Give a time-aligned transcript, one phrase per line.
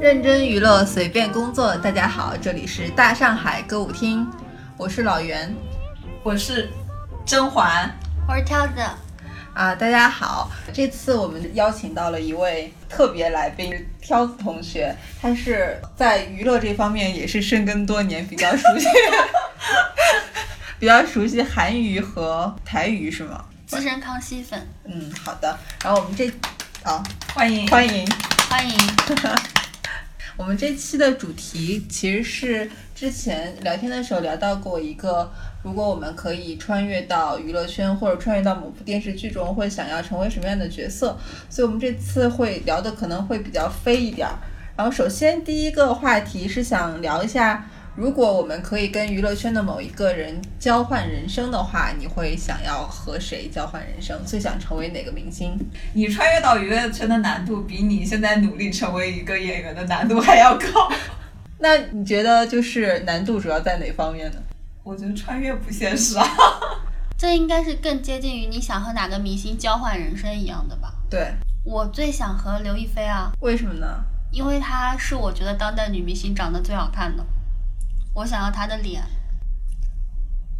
[0.00, 1.76] 认真娱乐，随便工作。
[1.76, 4.24] 大家好，这里是大上海歌舞厅，
[4.76, 5.52] 我是老袁，
[6.22, 6.70] 我是
[7.26, 7.90] 甄嬛，
[8.28, 8.74] 我是挑子。
[9.54, 18.86] 啊，大家好，这次我们邀请到了一位特别来宾，挑子同学，他是在娱乐这方面也是深耕多年，比较熟悉，
[20.78, 23.44] 比较熟悉韩娱和台娱，是吗？
[23.66, 24.64] 资深康熙粉。
[24.84, 25.58] 嗯，好的。
[25.82, 26.30] 然后我们这，
[26.84, 27.02] 啊，
[27.34, 28.08] 欢迎欢迎
[28.48, 28.78] 欢迎。
[30.38, 35.28] 我们这期的主题其实是之前聊天的时候聊到过一个，
[35.64, 41.18] 如果我们可以穿越到娱乐圈或者穿越到某部电视剧中，会想要成为什么样的角色？
[41.50, 44.28] 所以我们这次会聊的可能会比较飞一点。
[44.76, 47.68] 然后首先第一个话题是想聊一下。
[47.98, 54.16] 如果我们可以跟娱乐圈的某一个人交换人生的话，你会想要和谁交换人生？
[54.24, 55.58] 最想成为哪个明星？
[55.94, 60.88] 你穿越到娱乐圈的难度比你现在努力成为一个演员的难度还要高。
[61.58, 64.38] 那你觉得就是难度主要在哪方面呢？
[64.84, 66.24] 我觉得穿越不现实啊。
[67.18, 70.94] 这应该是更接近于你想和哪个明星交换人生一样的吧？
[71.10, 71.34] 对，
[71.64, 73.32] 我最想和刘亦菲啊。
[73.40, 73.88] 为什么呢？
[74.30, 77.26] 因为她是我觉得当代女明星长得最好看的。
[78.18, 79.00] 我想要他的脸，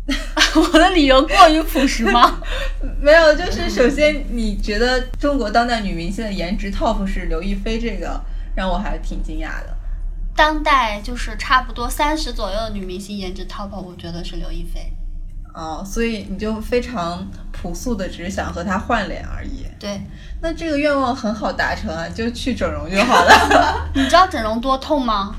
[0.55, 2.41] 我的理由过于朴实吗？
[3.03, 8.21] 没有，就是首先你觉得中国当代女明星的颜值 top 是刘亦菲，这个
[8.55, 9.77] 让我还挺惊讶的。
[10.37, 14.93] 当代就是差不多三十左右的女明星颜值 top，我觉得是刘亦菲。
[15.53, 19.67] 哦，所以你就非常朴素的只是想和她换脸而已。
[19.81, 20.01] 对，
[20.41, 23.91] 那这个愿望很好达成啊，就去整容就好了。
[23.97, 25.35] 你知道整容多痛吗？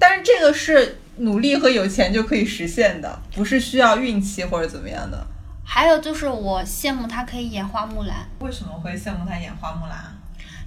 [0.00, 0.96] 但是这个是。
[1.16, 5.26] 努力和有钱就可以实现的，不是需要运气或者怎么样的。
[5.64, 8.26] 还有就是，我羡慕他可以演花木兰。
[8.40, 9.96] 为什么会羡慕他演花木兰？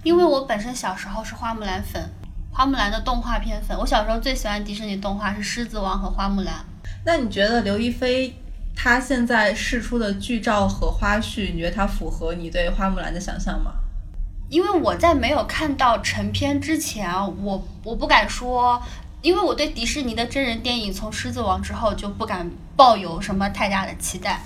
[0.04, 2.10] 因为我本身小时候是花木兰粉，
[2.52, 3.78] 花木兰的动画片粉。
[3.78, 6.54] 我小时候最喜欢迪士尼动画是《狮子王》和花木兰。
[7.06, 8.34] 那你觉得刘亦菲
[8.76, 13.74] 她现在试出的剧照和花絮，你觉得她符合你对花木兰的想象吗？
[14.50, 17.12] 因为我在没有看到成片之前，
[17.44, 18.82] 我我不敢说。
[19.24, 22.46] 因为我对迪士尼的真人电影从《狮子王》之后就不敢
[22.76, 24.42] 抱有什么太大的期待，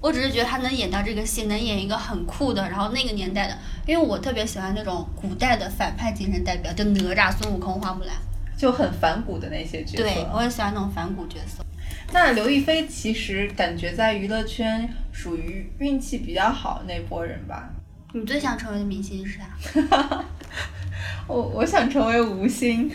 [0.00, 8.14] 我只是觉得他能演到这个戏，能演一个很酷的，然后那个年代的，因为我特别喜欢那种古代的反派精神代表，就哪吒、孙悟空、花木兰，
[8.56, 10.04] 就很反骨的那些角色。
[10.04, 11.64] 对，我也喜欢那种反骨角色。
[12.12, 17.68] 那刘亦菲其实感觉在娱乐圈属于运气比较好那波人吧？
[18.12, 20.24] 你最想成为的明星是啥？
[21.26, 22.88] 我我想成为吴昕。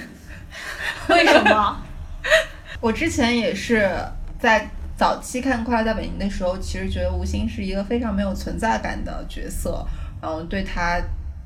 [1.09, 1.83] 为什么？
[2.79, 3.89] 我之前也是
[4.39, 4.67] 在
[4.97, 9.85] 早期看《快乐大本营》的时候，其实觉得吴昕是一个非常没有存在感的角色，
[10.21, 10.99] 然后对他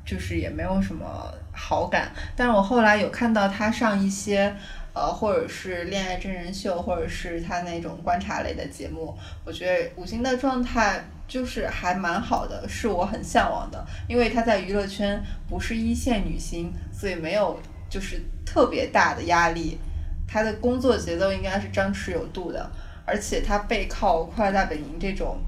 [0.04, 1.06] 就是也没有什么
[1.52, 2.10] 好感。
[2.34, 4.54] 但是我后来有看到他上一些
[4.94, 13.86] 呃，或者是恋爱真人秀，或者是他那种观察类的节目，我觉得吴昕的状态就是还蛮好的，是我很向往的。
[14.08, 17.60] 因为她在娱乐圈不是一线女星，所以没有。
[17.88, 19.78] 就是特别大的压力，
[20.26, 22.70] 他的工作节奏应该是张弛有度的，
[23.04, 25.38] 而且他背靠《快乐大本营》这种，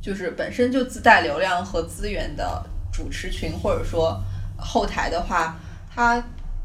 [0.00, 4.18] 就是本身就自带流量和资源的主持群或者说
[4.56, 5.56] 后台的话，
[5.94, 6.22] 他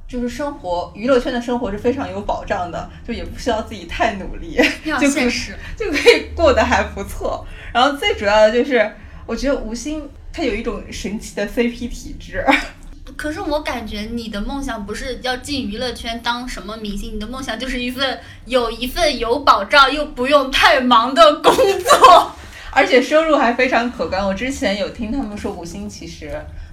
[0.07, 4.57] 就是生活娱乐圈的生活是非常有保障的，就也不需要自己太努力，
[5.01, 7.45] 就现实 就可以过得还不错。
[7.73, 8.95] 然后最主要的就是，
[9.25, 12.45] 我觉得吴昕他有一种神奇的 CP 体质。
[13.15, 22.31] 可是我感觉你的梦想不是要进娱乐圈当什么明星，你的梦想就是一份有一份有保障又不用太忙的工作，
[22.71, 24.25] 而且收入还非常可观。
[24.25, 26.31] 我之前有听他们说，吴昕其实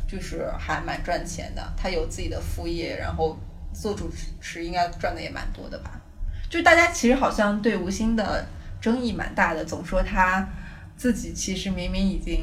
[0.08, 3.38] 就是还蛮赚钱的，他有自己的副业，然后
[3.72, 6.00] 做主持应该赚的也蛮多的吧。
[6.48, 8.46] 就大家其实好像对吴昕的
[8.80, 10.48] 争议蛮大的，总说他
[10.96, 12.42] 自己其实明明已经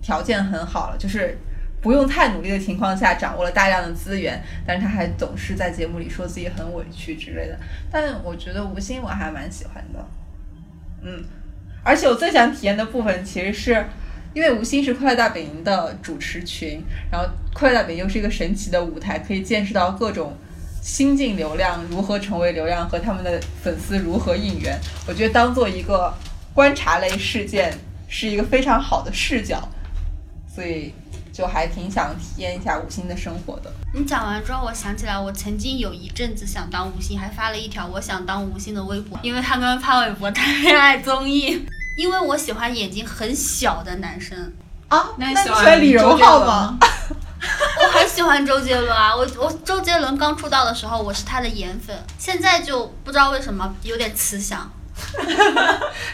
[0.00, 1.38] 条件很好了，就是。
[1.86, 7.56] 不用太努力的情况下，掌握了大量的资源，但是他还总是在节目里说自己很委屈之类的。
[7.92, 10.04] 但我觉得吴昕我还蛮喜欢的，
[11.02, 11.22] 嗯，
[11.84, 13.86] 而且我最想体验的部分，其实是
[14.34, 20.36] 因为吴昕是快乐大本营的主持群，然后快乐大本营又是一个神奇的舞台，可以见识到各种
[20.82, 24.76] 新晋流量如何成为流量和他们的粉丝如何应援。
[25.06, 26.12] 我觉得当做一个
[26.52, 27.72] 观察类事件，
[28.08, 29.68] 是一个非常好的视角，
[30.52, 30.92] 所以。
[31.36, 33.70] 就还挺想体验一下吴昕的生活的。
[33.92, 41.66] 你讲完之后，我想起来，我曾经有一阵子想当吴昕，还发了一条我想当吴昕的微博，因为他跟潘玮柏谈恋爱综艺。
[41.96, 44.52] 因为我喜欢眼睛很小的男生
[44.88, 46.78] 啊，那你喜欢李荣浩吗？
[46.80, 54.70] 我很喜欢周杰伦啊，我我周杰伦刚出道的时候我是他的颜粉，现在就不知道为什么有点慈祥。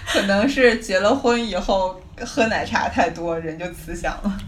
[0.06, 4.38] 可能是结了婚以后喝奶茶太多，人就慈祥了。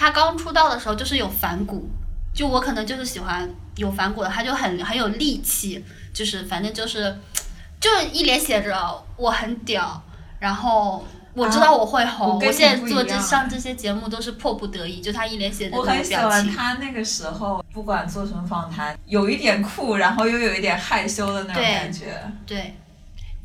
[0.00, 1.86] 他刚出道的时候就是有反骨，
[2.32, 7.14] 就我可能就是喜欢有反骨的，他就很很有力气，就是反正就是
[7.78, 10.02] 就一脸写着我很屌，
[10.38, 11.04] 然后
[11.34, 16.50] 我知道我会红，我现在做这上这些节目都是迫不得已，就他一脸写着那我很喜种表情。
[16.50, 22.32] 欢他那个时候，不管做什么访谈，有一点酷，然后又有一点害羞的那种对感觉。
[22.46, 22.74] 对，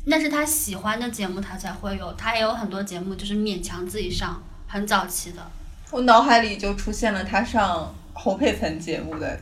[0.06, 2.14] 那是他喜欢的节目，他才会有。
[2.14, 5.50] 他也有很多节目就是勉强自己上，很早期的。
[5.90, 9.38] 我脑海里就出现了他上侯佩岑节目的，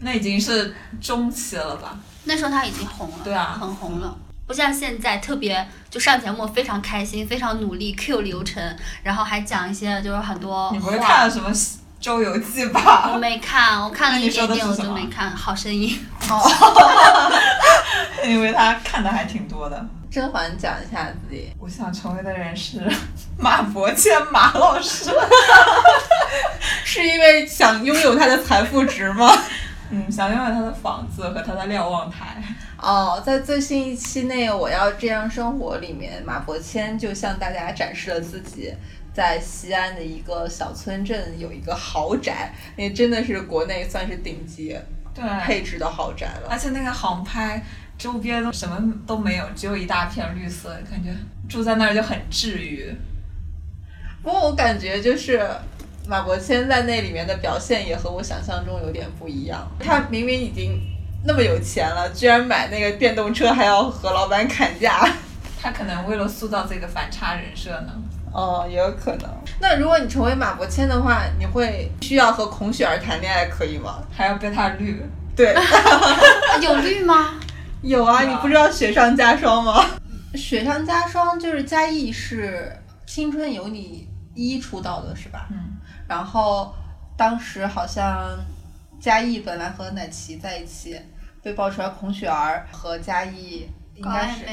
[0.00, 1.98] 那已经是中期了吧？
[2.24, 4.16] 那时候他已经红了，对啊很红了。
[4.46, 11.50] 不像现在特别就上节目非常开心，非常努力 Q 流程，然后还讲一些就是很多你不会看了什么
[12.00, 13.18] 《周游记》吧我？
[13.18, 15.34] 没看，我看了你说点点，我就没看。
[15.34, 15.98] 好声音，
[18.26, 19.86] 因为他看的还挺多的。
[20.14, 22.80] 甄嬛讲一下自己，我想成为的人是
[23.36, 25.10] 马伯骞马老师。
[26.86, 29.28] 是因为想拥有他的财富值吗？
[29.90, 32.40] 嗯，想拥有他的房子和他的瞭望台。
[32.80, 38.72] 哦，在最新一期那个《我要这样生活》里面，马伯骞就向大家展示了自己
[39.12, 44.78] 在西安的一个小村镇有一个豪宅，那真的是国内算是顶级
[45.12, 46.48] 对，配置的豪宅了。
[46.48, 47.60] 而且那个航拍
[47.96, 51.10] 周边都什么都没有，只有一大片绿色，感觉
[51.48, 52.94] 住在那儿就很治愈。
[54.22, 55.46] 不过我感觉就是
[56.06, 59.66] 马伯骞在那里面的表现也和我想象中有点不一样。
[59.78, 60.80] 他明明已经
[61.26, 65.08] 那么有钱了，居然买那个电动车还要和老板砍价。
[65.62, 67.92] 他可能为了塑造这个反差人设呢。
[68.32, 69.30] 哦，也有可能。
[69.60, 74.02] 那如果你成为马伯骞的话，你会需要和孔雪儿谈恋爱，可以吗？
[74.12, 75.00] 还要被他绿，
[75.36, 75.54] 对，
[76.60, 77.34] 有绿吗？
[77.84, 79.84] 有啊，你不知道雪上加霜吗？
[80.34, 82.72] 雪上加霜就是嘉译是
[83.10, 85.46] 《青春有你一》出道的是吧？
[85.50, 85.76] 嗯，
[86.08, 86.74] 然后
[87.14, 88.36] 当时好像
[88.98, 90.98] 嘉译本来和奶琪在一起，
[91.42, 94.46] 被爆出来孔雪儿和嘉译应该是，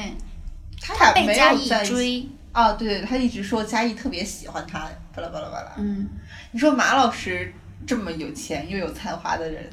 [0.78, 1.90] 他俩没有在一起。
[1.90, 4.80] 追，哦，对对，他一直说嘉译特别喜欢他，
[5.16, 5.72] 巴拉巴拉巴拉。
[5.78, 6.06] 嗯，
[6.50, 7.50] 你说马老师
[7.86, 9.68] 这么有钱又有才华的人，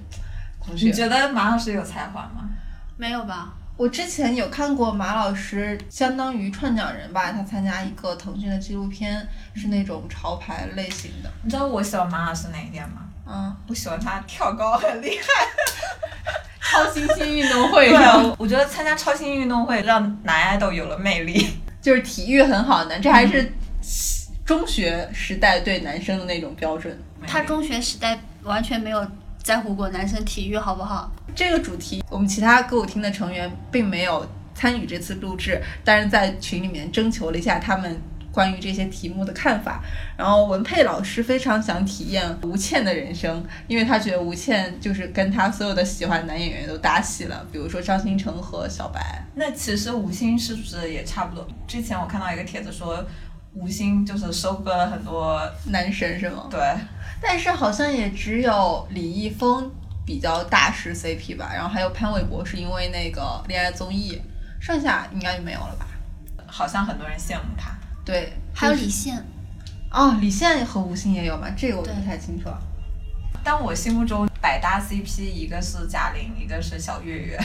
[0.57, 2.49] 孔雪你觉得马老师有才华吗？
[2.99, 3.53] 没有吧？
[3.77, 9.25] 我之前有看过马老师，相当于串讲人吧，他参加一个腾讯的纪录片，
[9.55, 11.31] 是那种潮牌类型的。
[11.41, 13.05] 你知道我喜欢马老师哪一点吗？
[13.25, 15.47] 嗯，我喜欢他跳高很厉害。
[16.69, 21.47] 超新星运动会对上，啊，我觉得参加超新运动会让男爱豆有了魅力。
[21.81, 23.49] 就是体育很好的，这还是
[24.45, 27.01] 中学时代对男生的那种标准。
[27.25, 29.07] 他中学时代完全没有
[29.43, 31.11] 在乎过男生体育，好不好？
[31.35, 37.99] 这个主题，我们其他歌舞厅的成员并没有参与这次录制，但是在群里面征求了一下他们
[38.31, 39.81] 关于这些题目的看法。
[40.17, 49.23] 然后文佩老师非常想体验吴倩的人生，因为他觉得吴倩就是跟他所有的喜欢男演员都搭戏了，比如说张新成和小白。
[49.35, 51.47] 那其实吴昕是不是也差不多？
[51.65, 53.03] 之前我看到一个帖子说，
[53.53, 56.47] 吴昕就是收割了很多，男神是吗？
[56.51, 56.59] 对，
[57.21, 59.71] 但是好像也只有李易峰
[60.05, 64.21] 比较大师 CP 吧，然后还有潘玮柏是因为那个恋爱综艺，
[64.59, 65.85] 剩下应该就没有了吧？
[66.47, 67.71] 好像很多人羡慕他。
[68.03, 69.23] 对，还有李现，
[69.91, 71.47] 哦，李现和吴昕也有吗？
[71.55, 72.49] 这个我对不太清楚。
[73.43, 77.39] 但我心目中百搭 CP 一个是贾玲，一个是小岳岳。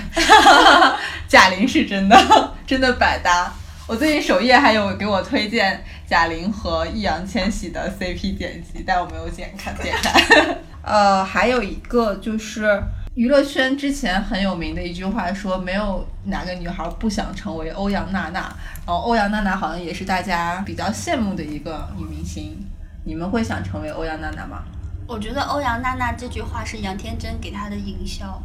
[1.28, 2.16] 贾玲是真的，
[2.66, 3.52] 真的百搭。
[3.86, 10.20] 我最近首页还有给我推荐贾玲和易烊千玺的 CP 剪辑，但我没有剪看点开。
[10.82, 12.82] 呃，还有一个就是
[13.14, 18.40] 娱乐圈之前很有名的一句话说，没有哪个女孩不想成为欧阳娜娜。
[18.86, 22.58] 然后欧阳娜娜好像也是大家比较羡慕的一个女明星。
[23.06, 24.62] 你们会想成为欧阳娜娜吗？
[25.06, 28.42] 我觉得欧阳娜娜这句话是杨天真给她的营销，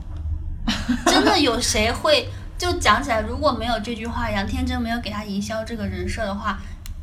[1.07, 3.21] 真的有谁会就讲起来？
[3.21, 6.59] 如果没有这句话，杨天真没有给她营销这个人设的话，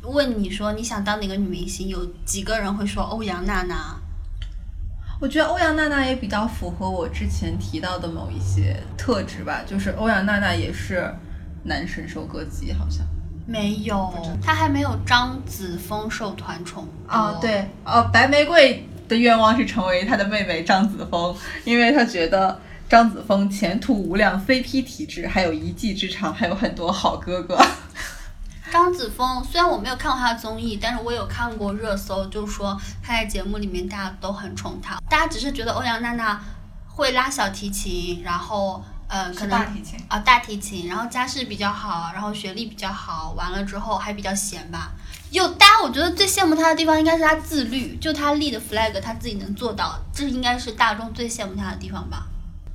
[0.07, 3.95] 问你说你想当哪个女明星，有几个人会说欧阳娜娜？
[5.19, 11.11] 我觉得欧阳娜娜也比较符合我之前提到的某一些特质吧，就是欧阳娜娜也是
[11.63, 13.05] 男神收割机，好像。
[13.47, 27.57] 没有，她还没有张子枫受团宠哦，，对，哦，白玫瑰的愿望是成为她的妹妹张子枫，因为她觉得张子枫前途无量，CP 体质，还有一技之长，还有很多好哥哥。
[28.71, 36.41] 张张子枫，虽然我没有看过他的综艺，但是我有看过热搜，就是说他在节目里面大家都很宠他，大家只是觉得欧阳娜娜
[36.87, 39.99] 会拉小提琴，然后呃可能大提琴。
[40.07, 44.91] 啊、大提琴，然后家世比较好，然后学历比较好，完了之后还比较闲吧。
[45.31, 52.25] 有大家我觉得最羡慕他的地方应该是他自律，就他立的 flag 他自己能做到，这应该是大众最羡慕他的地方吧。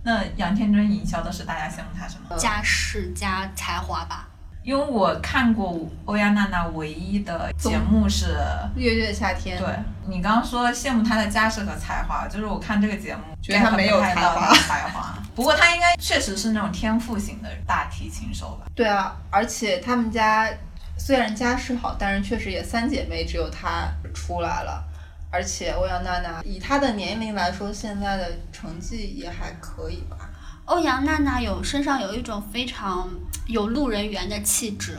[0.04, 2.36] 那杨天真营销的是大家羡慕她什么？
[2.36, 4.28] 家世加才华吧。
[4.64, 8.36] 因为我看过欧阳娜娜唯一的节目是，
[8.76, 9.68] 月月夏天，对
[10.06, 15.18] 你刚刚说羡慕她的家世和才华，就是我看这个节目觉得她没有不太到才华她的才华。
[15.34, 18.66] 不过她应该确实是那种天赋型的大提琴手吧？
[18.74, 20.48] 对啊，而且他们家
[20.96, 24.84] 虽然家世好，但是确实也三姐妹只有她出来了。
[25.32, 30.16] 而且欧阳娜娜以她的年龄来说，现在的成绩也还可以吧。
[30.66, 33.08] 欧阳娜娜有身上有一种非常
[33.46, 34.98] 有路人缘的气质，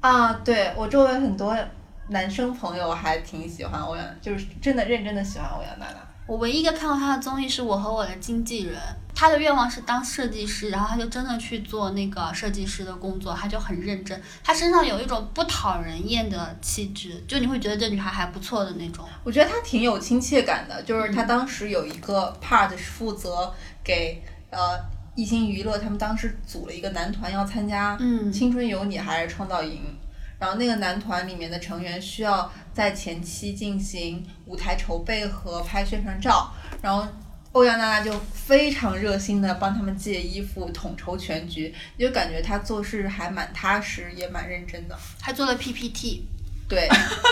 [0.00, 1.56] 啊，对我周围很多
[2.08, 5.96] 男生朋友还挺喜欢欧阳，就是真的认真的喜欢欧阳娜娜。
[6.26, 8.76] 我唯一一个看过她的综艺是我和我的经纪人，
[9.14, 14.20] 她的愿望是当设计师，然后她就真的去做那个设计师的工作，她就很认真。
[14.42, 19.04] 她身上有一种不讨人厌的气质，就你会觉得这女孩还不错的那种。
[19.22, 24.76] 我觉得她挺有亲切感的，就是她当时有一个 part 是负责给呃
[25.16, 29.80] 艺兴娱乐，他们当时组了一个男团要参加嗯《青春有你》还是创造营，
[30.38, 37.04] 然后那个男团里面的成员需要在前期进行舞台筹备和拍宣传照，然后。
[37.52, 44.98] 欧阳娜娜就非常热心的帮他们借衣服，统筹全局，就感觉她做事还蛮踏实，也蛮认真的。
[45.18, 46.26] 她做了 PPT，
[46.68, 46.86] 对，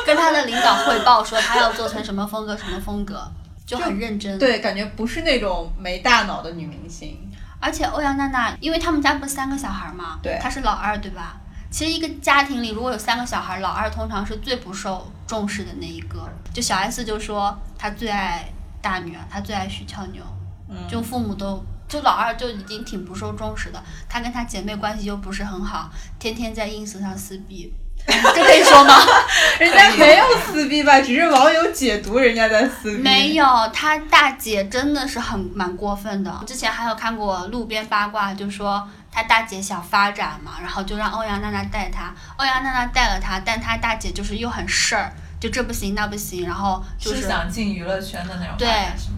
[0.06, 3.30] 跟她的领导汇报说她要做成什么风格什么风格，
[3.66, 4.38] 就很认真。
[4.38, 7.18] 对，感觉不是那种没大脑的女明星。
[7.64, 11.40] 而且欧阳娜娜，因为他们家不是三个小孩嘛，对她是老二，对吧？
[11.70, 16.28] 其实一个家庭里如果有三个小孩，老二通常是最不受重视的那一个。
[16.52, 18.46] 就小 S 就说她最爱
[18.82, 20.22] 大女儿，她最爱许俏妞，
[20.68, 27.72] 嗯就父母都就老二就已经挺不受重视的，她跟她姐妹关系又不是很好，天天在 ins 上撕逼，
[28.34, 28.94] 这可以说吗？
[29.58, 33.02] 人家没有撕逼吧，只是网友解读人家在撕逼。
[33.02, 36.30] 没有，他大姐真的是很蛮过分的。
[36.46, 48.68] 之前还有看过路边八卦，就说他大姐想发展嘛，然后就让欧阳娜娜带她，欧阳娜娜带了她，但她大姐就是又很事儿，就这不行那不行，然后就是想进娱乐圈的那种对？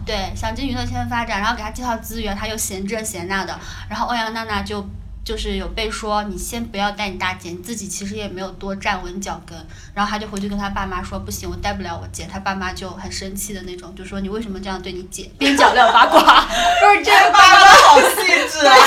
[0.05, 4.87] 对，想进娱乐圈发展，然后给他介绍资源，他又嫌这嫌那的，然后欧阳娜娜就。
[5.27, 9.57] 就是有被说，你先不要带你大姐，你自己其实也没有多站稳脚跟。
[9.93, 12.25] 然后他就回去跟他爸妈说，不行，我带不了我姐。
[12.31, 15.29] 他爸妈就很生气的那种，就说你为什么这样对你姐？
[15.37, 16.21] 边角料八卦，
[16.79, 18.07] 不是这个爸妈好细
[18.49, 18.73] 致啊！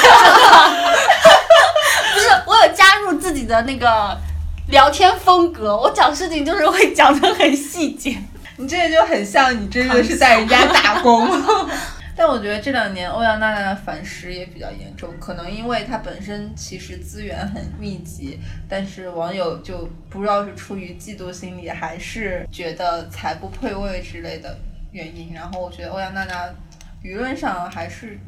[2.14, 4.16] 不是我有加入自己的那个
[4.68, 8.16] 聊天风格，我讲事情就是会讲的很细节。
[8.56, 11.28] 你这个就很像你真的是在人家打工。
[12.20, 24.54] 但我觉得这两年欧阳娜娜的反噬也比较严重，可能因为她本身其实资源很密集，但是网友就不知道是出于嫉妒心理，还是觉得才不配位之类的
[24.92, 25.32] 原因。
[25.32, 26.46] 然后我觉得欧阳娜娜
[27.02, 28.20] 舆论上还是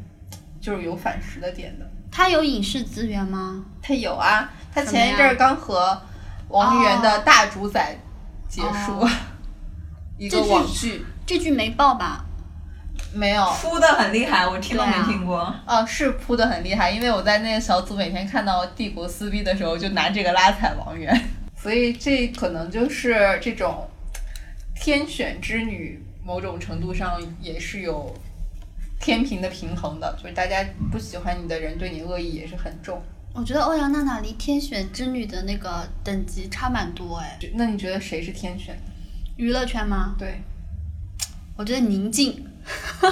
[0.59, 1.87] 就是有反噬的点的。
[2.11, 3.63] 她有影视资源吗？
[3.79, 6.01] 她有啊，她前一阵儿刚和
[6.47, 7.95] 王源的《大主宰》
[8.51, 9.09] 结束，哦
[10.17, 12.25] 一个网剧这剧没爆吧？
[13.13, 13.45] 没有。
[13.61, 15.39] 哭的很厉害，我听都没听过。
[15.67, 21.13] 哦，是扑的很厉害，因为我在那个小组每天看到帝国撕逼的时候，就拿这个拉踩王源，
[21.55, 23.87] 所以这可能就是这种
[24.75, 28.13] 天选之女，某种程度上也是有
[28.99, 33.01] 天平的平衡的，就是大家不喜欢你的人对你恶意也是很重。
[33.35, 37.39] 我觉得欧阳娜娜离天选之女的那个等级差蛮多哎。
[37.55, 38.77] 那你觉得谁是天选？
[39.37, 40.15] 娱乐圈吗？
[40.19, 40.39] 对，
[41.57, 42.45] 我觉得宁静，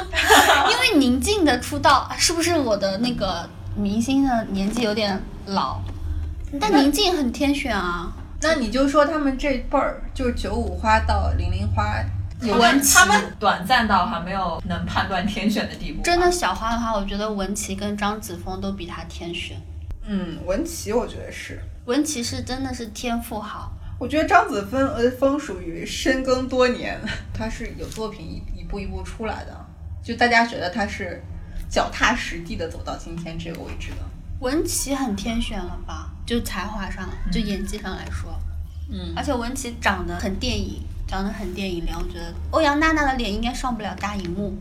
[0.71, 5.79] 因为宁静的出道是不是我的那个明星的年纪有点老？
[6.59, 12.03] 但宁静很天选啊，那你就说他们这辈儿，就是九五花到零零花，
[12.41, 16.03] 有文琪他们短暂到还没有能判断天选的地步。
[16.03, 19.55] 真的，小花的话，我觉得文琪跟张子枫都比她天选。
[20.05, 21.61] 嗯，文琪我觉得是。
[21.85, 26.99] 文琪是真的是天赋好，我觉得张子枫呃枫属于深耕多年，
[27.33, 29.65] 他是有作品一一步一步出来的，
[30.01, 31.21] 就大家觉得他是
[31.69, 33.97] 脚踏实地的走到今天这个位置的。
[34.39, 36.09] 文琪很天选了吧？
[36.25, 38.33] 就才华上，就演技上来说，
[38.89, 41.95] 嗯而且文琪长得很电影，长得很电影脸。
[41.95, 44.57] 我觉得欧阳娜娜的脸应该上不了大荧幕。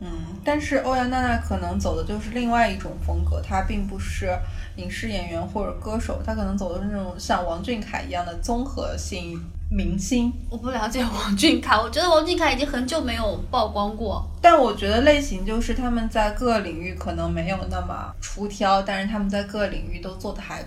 [0.00, 0.08] 嗯，
[0.44, 4.30] 但是欧阳娜娜可能走的就是另外一种风格，她并不是
[4.76, 10.32] 影视演员或者歌手，她可能走的是那种像王俊凯一样的综合性明星。
[10.48, 14.24] 我不了解王俊凯，我觉得王俊凯已经很久没有曝光过。
[14.40, 20.64] 但我觉得类型就是他们在各个领域可能没有那么出挑，但是他们在各个领域都做的还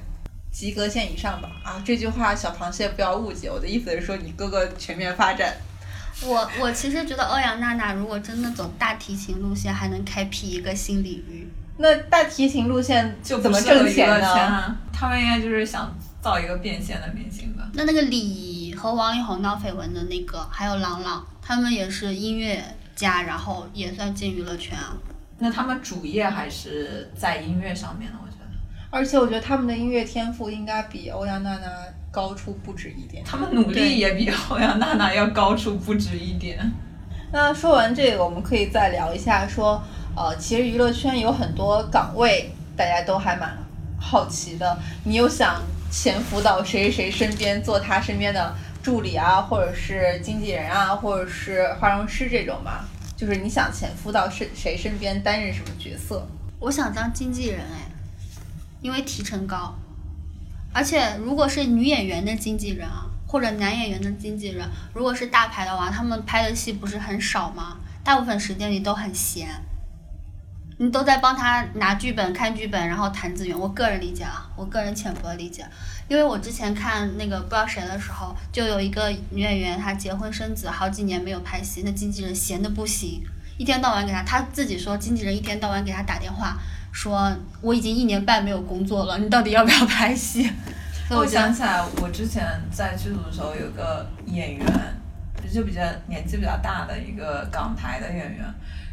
[0.52, 1.50] 及格线以上吧。
[1.64, 5.56] 啊，这句话小螃蟹不要误解，我的意思是说你各个全面发展。
[6.26, 11.50] 我我其实觉得欧阳娜娜如果真的走大提琴路线，还能开辟一个新领域。
[11.78, 14.28] 那大提琴路线就怎么挣钱呢？
[14.28, 14.78] 啊？
[14.94, 15.92] 他们应该就是想
[16.22, 17.68] 造一个变现的明星吧？
[17.74, 22.64] 那那个李和王力宏闹绯闻的那个，还有郎朗，他们也是音乐
[22.96, 24.96] 家，然后也算进娱乐圈啊。
[25.40, 28.46] 那他们主业还是在音乐上面的，我觉得
[28.92, 31.68] 而且我觉得他们的音乐天赋应该比欧阳娜娜
[32.12, 33.24] 高出不止一点。
[33.26, 36.72] 他们努力也比欧阳娜娜要高出不止一点。
[37.32, 39.82] 那说完这个，我们可以再聊一下说，
[40.16, 43.58] 呃，其实娱乐圈有很多岗位，大家都还蛮
[43.98, 44.78] 好奇的。
[45.06, 48.54] 你有想潜伏到谁谁身边，做他身边的
[48.84, 52.86] 助理啊，或者是经纪人啊，或者是化妆师这种吗？
[53.16, 56.28] 就是你想潜伏到谁谁身边，担任什么角色？
[56.60, 57.92] 我想当经纪人哎，
[58.82, 59.74] 因为提成高，
[60.74, 67.78] 而且如果是女演员的经纪人啊，或者男演员的经纪人，如果是大牌的话，他们拍的戏不是很少吗？
[68.04, 69.48] 大部分时间里都很闲，
[70.78, 73.58] 你都在帮他拿剧本、看剧本，然后谈资源。
[73.58, 75.66] 我个人理解啊，我个人浅薄理解，
[76.08, 83.22] 因为我之前看那个不知道谁的时候，就有一个女演员，她结婚生子好几年没有拍戏，那经纪人闲的不行。
[83.58, 86.58] 一天到晚给他，他自己说，经纪人一天到晚给他打电话，
[86.92, 87.32] 说
[87.62, 90.44] 我已经一年半没有工作了，你到底要不要拍戏？
[91.08, 94.66] 所以我我想起来，我之前在剧组的时候有个演员，
[95.54, 98.46] 就比较年纪比较大的一个港台的演员，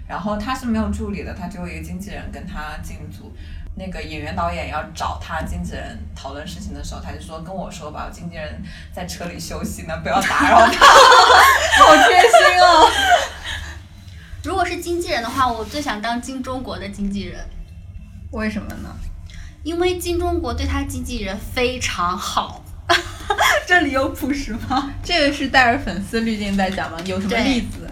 [0.09, 3.33] 然后他是没有助理的，他只有一个经纪人跟他进组。
[3.81, 8.61] 那个演员导演要找他经纪人讨论事情的时候，他就说跟我说吧，我经纪人
[8.93, 10.85] 在车里休息呢，不要打扰他。
[11.85, 12.91] 好贴心哦！
[14.43, 17.39] 如果是经纪人的话，我最想当金钟国的经纪人，
[18.31, 18.89] 为什么呢？
[19.63, 22.65] 因为金钟国对他经纪人非常好。
[23.67, 24.91] 这里有朴实吗？
[25.03, 26.99] 这个是带着粉丝滤镜在讲吗？
[27.05, 27.89] 有什么例子？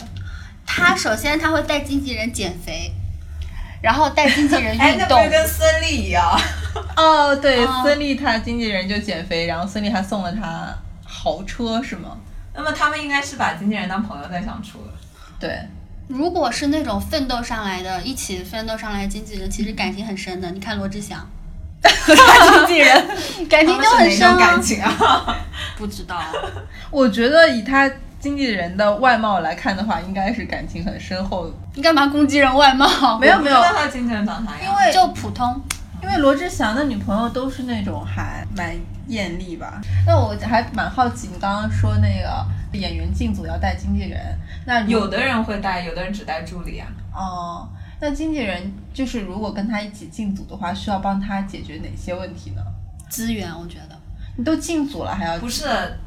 [0.64, 2.92] 他首先他会带经纪人减肥，
[3.82, 5.30] 然后带经纪人 哎，运动那不。
[5.30, 6.38] 跟孙俪一样？
[6.96, 12.16] 哦，对，哦孙俪她经纪人就减肥，然后孙俪还送了她豪车，是吗？
[12.54, 14.92] 那么他们应该是把经纪人当朋友在相处了。
[15.38, 15.58] 对，
[16.08, 20.50] 如果是那种奋斗上来的，一起奋斗上来的经纪人，其实感情很深的。
[20.52, 21.28] 你看罗志祥，
[21.82, 23.06] 经纪人，
[23.48, 24.62] 感情都很深感。
[24.62, 25.36] 情啊？
[25.76, 26.22] 不知道，
[26.90, 27.90] 我觉得以他
[28.20, 31.52] 经纪人的外貌来看的话，应该是感情很深厚。
[31.74, 33.18] 你干嘛攻击人外貌？
[33.18, 34.60] 没有没有我不知道他经纪人长啥样。
[34.62, 35.60] 因为就普通。
[36.02, 38.76] 因为罗志祥的女朋友都是那种还蛮
[39.08, 39.80] 艳丽吧。
[40.06, 42.46] 那我还蛮好奇，你刚刚说那个
[42.78, 44.20] 演员进组要带经纪人，
[44.66, 46.88] 那有的人会带，有的人只带助理啊。
[47.14, 47.68] 哦，
[48.00, 52.62] 那经纪人就是如果跟他一起进组的话，需要帮他解决哪些问题呢？
[53.08, 53.96] 资源，我觉得
[54.36, 55.64] 你都进组了，还要不是，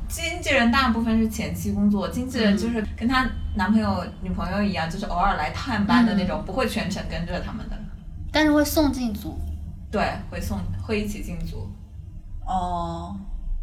[0.08, 7.80] 经纪人大部分是前期工作，经纪人就是跟她男朋友、女朋友一样，就是偶尔来探班的那种，不会全程跟着他们的。
[8.32, 9.40] 但是会送进组。
[9.90, 11.68] 对，会送，会一起进组。
[12.46, 13.16] 哦，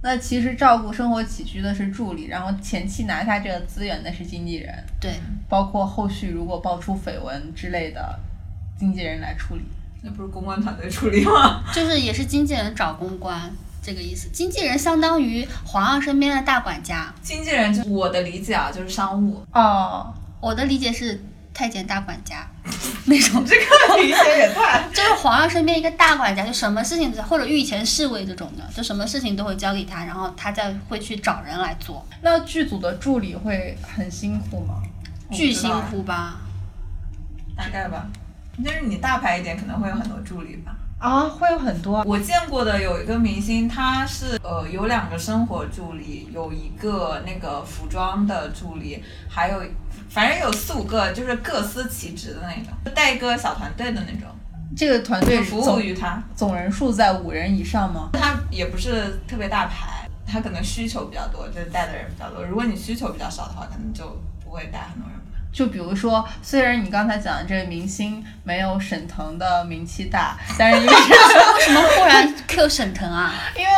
[0.02, 5.14] 那其实照顾生活起居的是助理，然后前期拿下这个资源的是经纪人，对，
[5.48, 8.18] 包括后续如果爆出绯闻之类的，
[8.78, 9.62] 经纪人来处理。
[10.02, 11.64] 那不是公关团队处理吗？
[11.74, 13.50] 就是也是经纪人找公关
[13.82, 14.28] 这个意思。
[14.32, 19.44] 经纪人相当于皇上身边的大管家，经纪人就我的理解啊，就是商务。
[19.52, 21.20] 哦，我的理解是
[21.56, 22.46] 太监大管家
[23.06, 24.86] 那种，这个理解也太……
[24.92, 34.82] 就是皇上身边一个大管家，就什么事情或者御前侍卫这种的，就什么事情都会交给他，然后他再会去找人来做，那剧组的助理会很辛苦吗？
[35.32, 36.40] 巨辛苦吧？
[37.56, 38.06] 大概吧。
[38.62, 40.76] 但是你大牌一点，可能会有很多助理吧。
[40.98, 42.02] 啊，会有很多。
[42.06, 49.62] 我见过的有一个明星，他是呃有两个生活助理，有一个那个服装的助理，还有
[50.16, 54.34] 反正有四五个，就是各司其职的那种，带一个小团队的那种，
[54.74, 56.22] 这个团队服务于他。
[56.34, 58.08] 总人数在五人以上吗？
[58.14, 62.42] 他也不是特别大牌，他可能需求比较多，就是带的人比较多。
[62.42, 65.20] 如果你需求比较少的话，可能就不会带很多人。
[65.52, 73.34] 就比如说，虽然你刚才讲的这个明星没有沈腾的名气大，但是因为为什么忽然 Q 沈腾啊？
[73.54, 73.70] 因为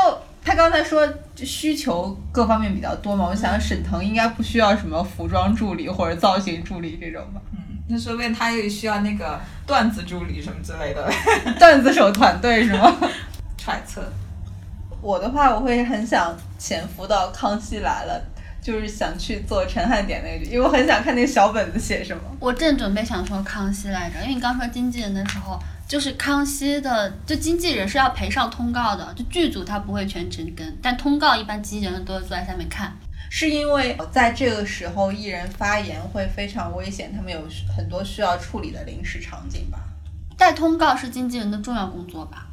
[0.49, 7.41] 他刚才说就需求各方面比较多嘛，我想沈腾应该不需要什么服装助理或者造型助理这种吧。
[7.53, 7.59] 嗯
[7.91, 11.11] 那说不定他也需要那个段子助理什么之类的
[11.59, 12.97] 段子手团队是吗？
[13.59, 14.03] 揣测。
[15.01, 18.23] 我的话，我会很想潜伏到《康熙来了》，
[18.67, 22.23] 就是想去做陈汉典那个，因为我很想看那个小本子写什么。
[22.41, 25.59] 我正准备想说康熙来着，因为你刚说经纪人的时候，
[25.89, 32.95] 就是康熙的，就经纪人是要陪上通告的，就剧组他不会全程跟，但通告一般经纪人都会坐在下面看。
[33.31, 37.41] 是因为在这个时候艺人发言会非常危险，他们有
[37.75, 39.79] 很多需要处理的临时场景吧。
[40.37, 42.47] 带通告是经纪人的重要工作吧？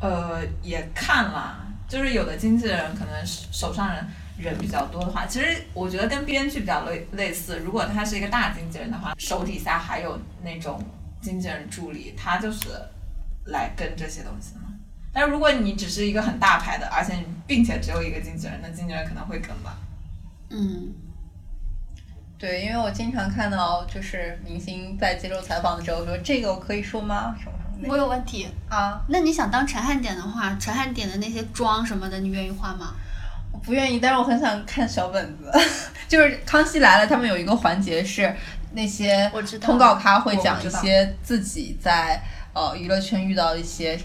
[0.00, 4.06] 呃，也看啦，就是有的经纪人可能手上人
[4.38, 7.58] 人比较多的话，其实我觉得跟编剧比较类类似。
[7.58, 10.80] 如果他是一个大经纪人的话，手底下还有那种
[11.20, 12.68] 经纪人助理，他就是
[13.46, 14.62] 来跟这些东西嘛。
[15.12, 17.14] 但如果你只是一个很大牌的，而且
[17.46, 19.78] 并且只有一个经纪人，那经纪人可能会跟吧。
[20.50, 20.92] 嗯，
[22.38, 27.34] 对，因为我经常看到就是明星在接受采访的时候说这个我可以说吗？
[27.38, 28.46] 什么什么的我有问题。
[28.68, 32.94] 啊，那你想当陈汉典的话，陈汉典的那些妆什么的，你愿意化吗？
[33.52, 35.50] 我不愿意，但是我很想看小本子。
[36.06, 38.32] 就是《康熙来了》，他们有一个环节是
[38.76, 43.98] 那些通告咖会讲一些自己在呃娱乐圈遇到的一些，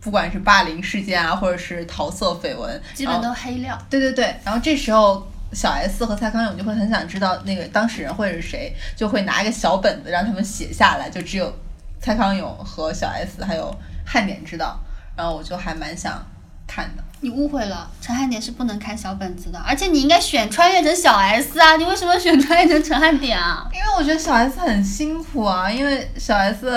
[0.00, 3.78] 不管是霸凌事件啊，或者是桃色绯闻，基本都黑料。
[3.88, 11.56] 对对对，然后这时候小 S 和蔡康永就会很想知道那个当事人会是谁，就会拿一个小本子让他们写下来，就只有
[12.00, 13.72] 蔡康永和小 S 还有
[14.04, 14.80] 汉典知道，
[15.16, 16.20] 然后我就还蛮想
[16.68, 17.02] 看的。
[17.20, 21.74] 你误会了，陈汉典是不能看小本子的，而且你应该选穿越成小 S 啊！
[21.74, 23.68] 你为什么选穿越成陈汉典啊？
[23.74, 26.70] 因为我觉得小 S 很辛苦啊，因为小 S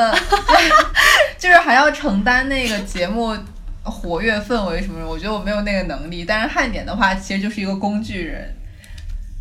[1.38, 3.38] 就是还要承担那个节目
[3.84, 6.26] 活跃氛围什么的，我觉得我没有那个能力。
[6.26, 8.52] 但是汉典的话，其实就是一个工具人。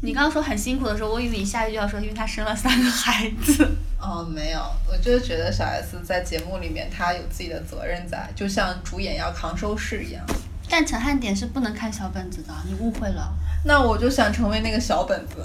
[0.03, 3.69] 你刚刚说很辛苦的时候，我以为你下一句要说，因为他生了三个孩子。
[4.01, 4.59] 哦，没有，
[4.91, 10.25] 我就是觉得小 S 在节目里面她有自己的责任在，就像主演要扛收视一样。
[10.71, 13.31] 但陈汉典是不能看小本子的，你误会了。
[13.67, 15.35] 那我就想成为那个小本子。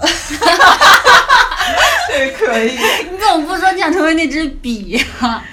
[2.08, 2.70] 这可以。
[3.10, 5.44] 你怎么不说你想成为那支笔啊？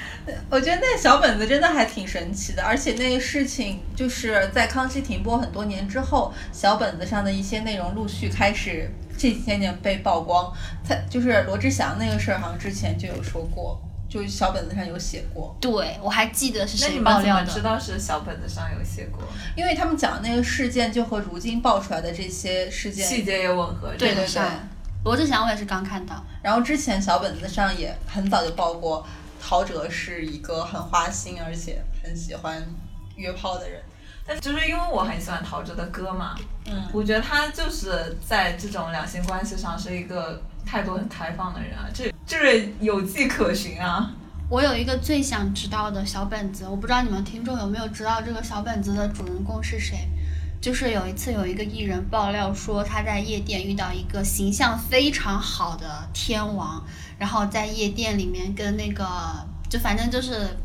[0.49, 10.51] 我觉得那小本子真的还挺神奇的，而且那个事情就是在康熙停播很多年之后，小本子上的一些内容陆续开始这几些年被曝光。
[10.87, 17.45] 他就是罗志祥那个事儿，好像之前就有说过，就小本子上有写过，对，我还记得是谁爆料的。
[17.45, 19.21] 知道是小本子上有写过？
[19.55, 23.93] 因为他们讲的那个事件就和如今爆出来的这些事件，细节也吻合。
[23.97, 24.41] 对对对。
[25.03, 29.05] 罗志祥我也是刚看到，然后之前小本子上也很早就报过，
[29.45, 32.65] 陶喆是一个很花心而且很喜欢
[33.17, 33.81] 约炮的人。
[34.25, 36.33] 但就是因为我很喜欢陶喆的歌嘛，
[36.65, 44.11] 嗯，我觉得他就是在这种两性关系上是一个态度很开放的人啊，这这有迹可循啊。
[44.49, 50.07] 我有一个最想知道的小本子，我不知道你们听众有没有知道这个小本子的主人公是谁。
[50.61, 56.81] 就是有一次有一个艺人爆料说他在夜店遇到一个形象非常好的天王，
[57.23, 59.07] 然后在夜店里面跟那个
[59.69, 60.57] 就反正就是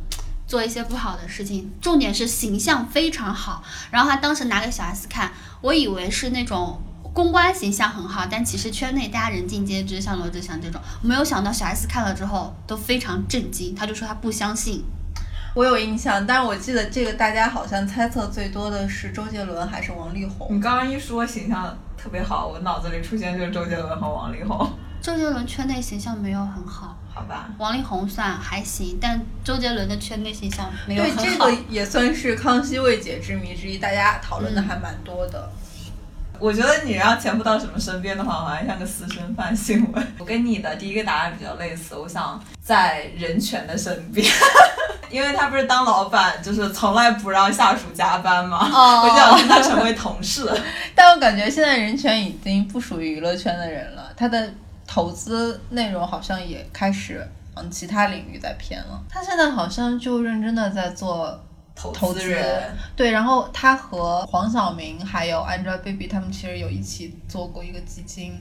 [0.45, 3.63] 做一些不好的事情，重点是形象非常好。
[3.93, 6.83] 然后他当时拿给小 S 看，我以为是那种
[7.15, 14.85] 公关形象很好，但其实圈内大家人尽皆知，像罗志祥这种，没有想到小 S 看了之后都非常震惊，他就说他不相信。
[15.55, 20.49] 我有印象，但是我记得这个大家好像猜测最多的是周杰伦还是王力宏。
[20.51, 24.69] 你刚刚一说形象特别好，我脑子里出现就是周杰伦和王力宏，
[25.09, 27.49] 周杰伦圈内形象没有很好，好吧？
[27.57, 31.49] 王力宏算还行，但周杰伦的圈内形象没有对，很好。
[31.49, 35.51] 这个也算是康熙未解之谜之一，大家讨论的还蛮多的。
[36.39, 40.07] 我觉得你要潜伏到什么身边的话，好像像个私生饭新闻。
[40.21, 44.31] 我跟你的第一个答案比较类似，我想在人权的身边，
[45.11, 50.47] 因为他不是当老板，就是从来不让下属加班嘛，哦 我就想跟他成为同事。
[50.95, 54.53] 但我感觉现在人权已经不属于娱乐圈的人了，他的
[54.99, 59.01] 投资内容好像也开始往其他领域在偏了。
[59.09, 61.41] 他现在好像就认真的在做
[61.75, 68.33] 投投资资人，对，然后他和黄晓明还有 Angelababy 他们其实有一起做过一个基金，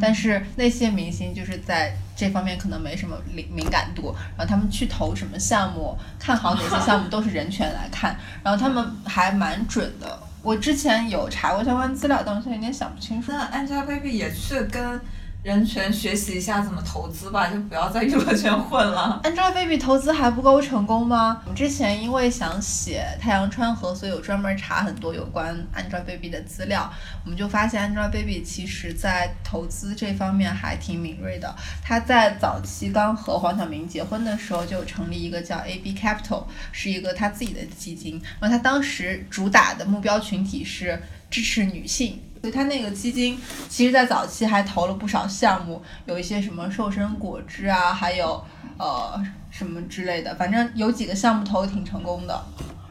[0.00, 10.18] 但是那些明星就是在这方面可能没什么敏敏感度，然后他们去投什么项目，看好哪些项目都是人权来看， 然后他们还蛮准的。
[10.42, 13.30] 我之前有查过相关资料，但我现在有点想不清楚。
[13.30, 15.00] 那 Angelababy 也去跟
[15.42, 19.18] 人权学习一下怎么投资吧，就不要在娱乐圈混了。
[19.24, 21.40] Angelababy 投资还不够成功吗？
[21.46, 26.92] 我之前因为想写太阳川河，所以有专门查很多有关 Angelababy 的资料。
[27.24, 31.56] 我们就发现 Angelababy 其实在投资这方面还挺敏锐的。
[31.82, 38.20] 她在早期刚和黄晓明结婚的时候，就成立一个叫 AB Capital，是一个她自己的基金。
[38.38, 41.00] 然后她当时主打的目标群体是
[41.30, 42.20] 支持女性。
[42.40, 48.42] 所以他那个基金，其实在早期还投了不少项目，有一些什么瘦身果汁啊，还有
[48.78, 52.44] 呃什么之类的，反正有几个项目投的挺成功的。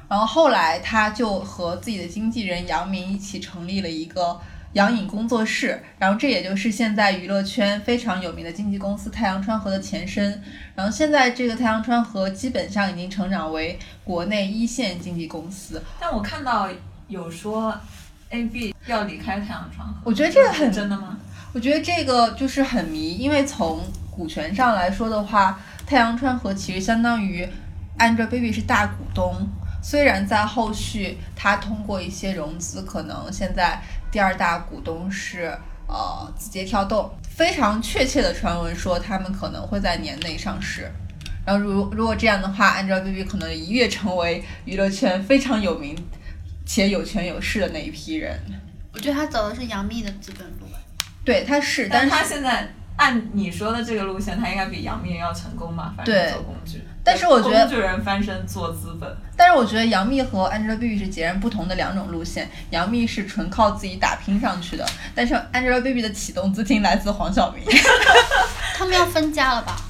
[0.08, 4.40] 然后后来他就和自己的经纪人杨明一起成立了一个
[4.74, 10.44] 杨颖工作室，然后这也就是现在娱乐圈非常有名的经纪公司太阳川河的前身。
[10.76, 15.82] 然后现在这个太阳川河基本上已经成长为国内一线经纪公司。
[16.00, 16.70] 但我看到
[17.08, 17.76] 有说
[18.30, 21.18] A B 要离开太阳川河，我觉得这个很真的吗？
[21.54, 27.48] 我觉得这个就是很迷，因为从股权上来说的话，太阳川河其实相当于
[27.98, 29.48] Angelababy 是大股东。
[29.82, 40.92] 虽然在后续他通过一些融资，可能现在第二大股东是呃字节跳动，非常确切的传闻说他们可能会在年内上市。
[41.46, 45.96] 然后如如果这样的话，Angelababy 可能一跃成为娱乐圈非常有名
[46.72, 48.40] 且有权有势的那一批人。
[48.94, 50.68] 我觉得他走的是杨幂的资本路。
[51.26, 55.92] 对，他是，但但是他现在按你说的这个路线，他应该比杨幂要成功吧？
[55.98, 56.84] 反正对做工具。
[57.04, 62.48] 但是我觉得工具人翻身做资本，但是我觉得杨幂和 Angelababy 是截然不同的两种路线。
[62.70, 67.64] 杨幂是纯靠自己打拼上去的，但是 Angelababy 的启动资金来自黄晓明。
[68.78, 69.82] 他们要分家了吧？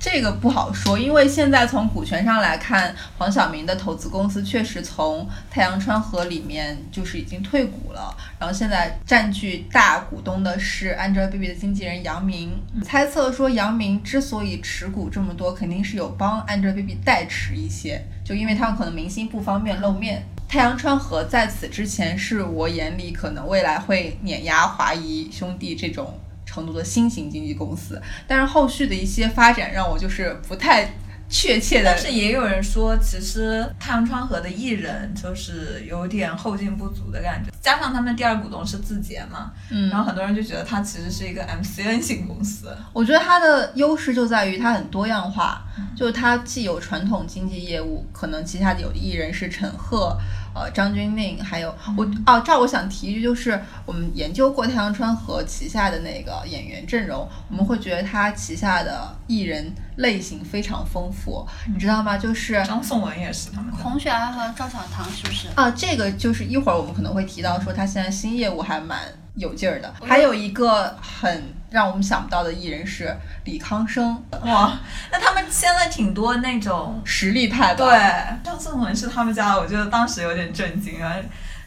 [0.00, 12.52] 这个不好说，因为现在从股权上来看，黄晓明的投资公司确实从太阳川河里面就是已经退股了，然后现在占据大股东的是 Angelababy 的经纪人杨明。
[12.84, 20.24] 猜测说杨明之所以持股这么多，肯定是有帮 Angelababy 代持一些，就因为他们可能明星不方便露面。
[20.48, 26.18] 太阳川河在此之前是我眼里可能未来会碾压华谊兄弟这种
[26.58, 30.90] 程度的新型经纪公司，但是后续的一些发展让我就是不太
[31.30, 42.74] 确切的但是也有人说，其实太阳川河的艺人就是有点后劲不足的感觉，加上他们第二股东是字节嘛，嗯，然后很多人就觉得它其实是一个 MCN 型公司。
[42.94, 45.62] 我觉得它的优势就在于它很多样化，
[45.94, 50.16] 就是它既有传统经纪业务，可能旗下的有艺人是陈赫、
[50.58, 62.18] 呃张钧甯，还有我哦，这儿我想提一句，就是我们研究过太阳川河旗下的那个演员阵容，我们会觉得他旗下的艺人类型非常丰富，你知道吗？
[62.18, 63.70] 就是张颂文也是他们。
[63.70, 65.48] 孔雪儿和赵小棠是不是？
[65.54, 68.98] 啊，这个就是一会儿我们可能会提到，说他现在新业务还蛮
[69.38, 69.94] 有劲儿的。
[70.04, 74.78] 还有一个很让我们想不到的艺人是李康生，哇，
[75.10, 77.86] 那他们签了挺多那种，实力派吧？
[77.86, 81.14] 对，张颂文是他们家的，我觉得当时有点震惊啊。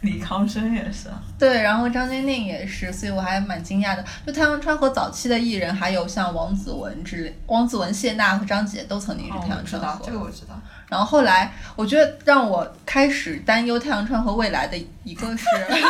[0.01, 4.03] 李康生也是，对，然后张钧甯也是，所以我还蛮惊讶的。
[4.25, 10.03] 就太阳川和早期的艺人，还有像王子文之类，王子文、谢娜和张杰都曾经是哦，太阳川河。
[10.03, 10.59] 这个我知道。
[10.89, 15.87] 然后后来，我觉得让我开始担忧太阳川和未来的一个是， 人家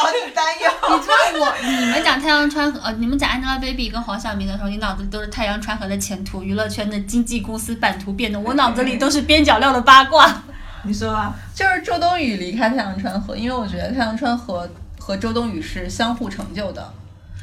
[0.00, 0.96] 又在搞你担忧。
[0.96, 10.42] 你知道我你们讲太阳川河，呃，你们讲 Angelababy 跟黄晓明的时候，你脑子里都是太阳川河的前途、娱乐圈的经纪公司版图变动，我脑子里都是边角料的八卦。
[10.84, 16.92] 你说吧，就是周冬雨离开太阳川河，因为我觉得太阳川河和周冬雨是相互成就的，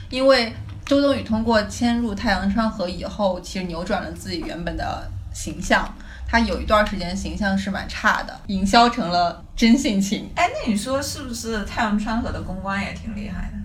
[0.10, 0.54] 因为
[0.86, 5.88] 周冬雨通过迁入太阳川河以后，其实扭转了自己原本的形象。
[6.28, 10.30] 她有一段时间形象是蛮差的，营销成了真性情。
[10.36, 13.58] 哎，那你说是不是太阳川河的公关也挺厉害的？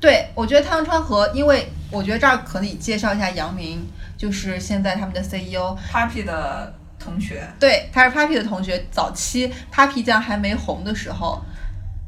[0.00, 8.86] 对，我觉得太阳川河，因为我觉得这儿可以介绍一下杨明，就是现在他们的 E CEO，Papi 的同学，对，他是 Papi 的同学。
[8.90, 11.42] 早期 Papi 酱还没红的时候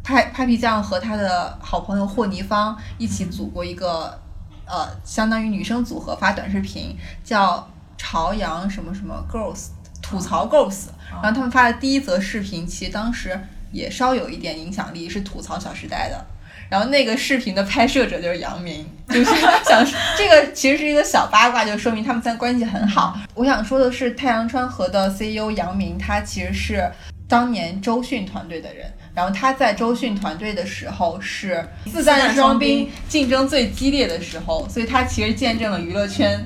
[0.05, 4.19] ，Pa Papi 酱和他的好朋友霍尼芳一起组过一个
[4.67, 7.67] 呃，相当于女生组合发短视频，叫
[7.97, 9.69] 朝阳什么什么 Girls
[10.09, 10.87] 吐槽 Ghost，。
[11.11, 13.39] 然后他们发的第一则视频，其实当时
[13.73, 16.25] 也稍有一点影响力，是吐槽《小时代》的。
[16.71, 19.31] 然后那个视频的拍摄者就是杨明，就是
[19.65, 19.85] 想
[20.17, 23.19] 这个其实是一个小八卦，就说明他们三关系很好。
[23.35, 26.91] 我想说的是，太阳川河的 CEO 杨明，他其实是
[27.27, 36.45] 当年周迅团队的人，然后他在周迅团队的时候是四代双兵竞争最激烈的时候，所以他其实见证了娱乐圈。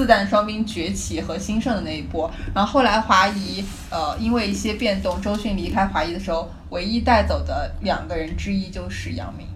[0.00, 9.46] 四弹双兵崛起和兴盛的那一波，然后后来华谊，呃，因为一些变动，周迅离开华谊的时候，唯一带走的两个人之一就是杨明。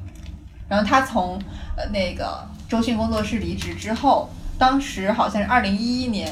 [0.68, 1.40] 然后他从
[1.78, 4.28] 呃那个周迅工作室离职之后，
[4.59, 6.30] 当时好像是二零一一年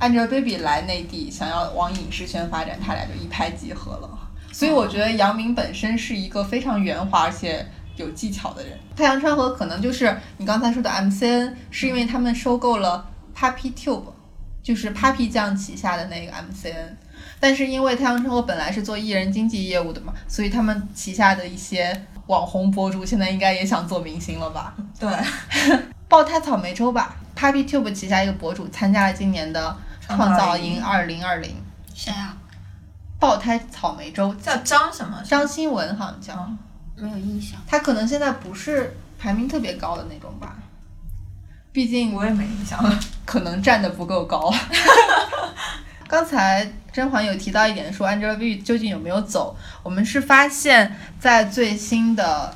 [0.00, 4.10] ，Angelababy 来内地想要往影视圈发展，他俩就一拍即合了。
[4.50, 8.76] 所以我觉得杨明本身是一个非常圆滑而且有技巧的人。
[8.96, 13.06] 太阳川河可能就是你刚才说的 MCN，是因为他们收购了
[13.36, 14.12] Papi Tube，
[14.62, 16.96] 就是 Papi 酱旗下的那个 MCN。
[17.38, 24.74] 但是因为太阳生活本来是做艺人经纪业务的嘛，所以他们旗下的一些网红博主现在应该也想做明星了吧？
[24.98, 25.10] 对，
[26.08, 31.54] 爆胎草莓粥吧，Papi Tube 旗下一个博主参加了今年的创造营二零二零。
[31.94, 32.36] 谁啊？
[33.18, 35.22] 爆胎草莓粥叫张什么？
[35.24, 36.48] 张新文好像叫，
[36.94, 37.58] 没有印象。
[37.66, 40.56] 他可能现在不是排名特别高的那种吧，
[41.76, 44.50] 毕竟我也没印象了，可能站得不够高。
[46.08, 49.54] 刚才甄嬛有提到一点，说 Angelababy 究竟有没有走？
[49.82, 52.54] 我们是发现，在最新的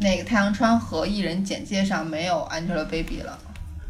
[0.00, 3.38] 那个太阳川和艺人简介上没有 Angelababy 了，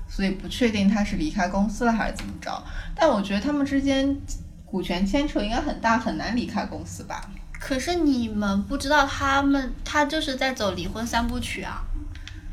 [0.08, 2.62] 所以不确定他是离开公司了还是怎么着。
[2.94, 4.16] 但我觉得他们之间
[4.64, 7.28] 股权牵扯应该很大，很难离开公司吧。
[7.58, 11.82] 可是你们不知道他们，他就是在走离婚三部曲啊。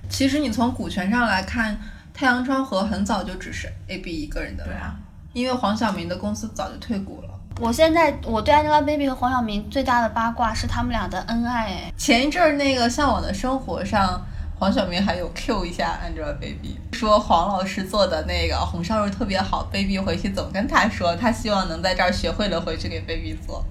[0.09, 1.77] 其实你从股权上来看，
[2.19, 4.95] 太阳川和很早就只是 AB 一个人的，对啊，
[5.33, 7.29] 因为黄晓明的公司早就退股了。
[7.59, 14.19] 我现在我对 Angelababy 和黄晓明最大的八卦是他们俩的恩爱，哎，前一阵儿那个《向往的生活》上，
[14.57, 23.63] 黄晓明还有 Q 一下 Angelababy，说黄老师做的那个红烧肉特别好，baby 回去总跟他说，他希望能在这儿学会了回去给 baby 做。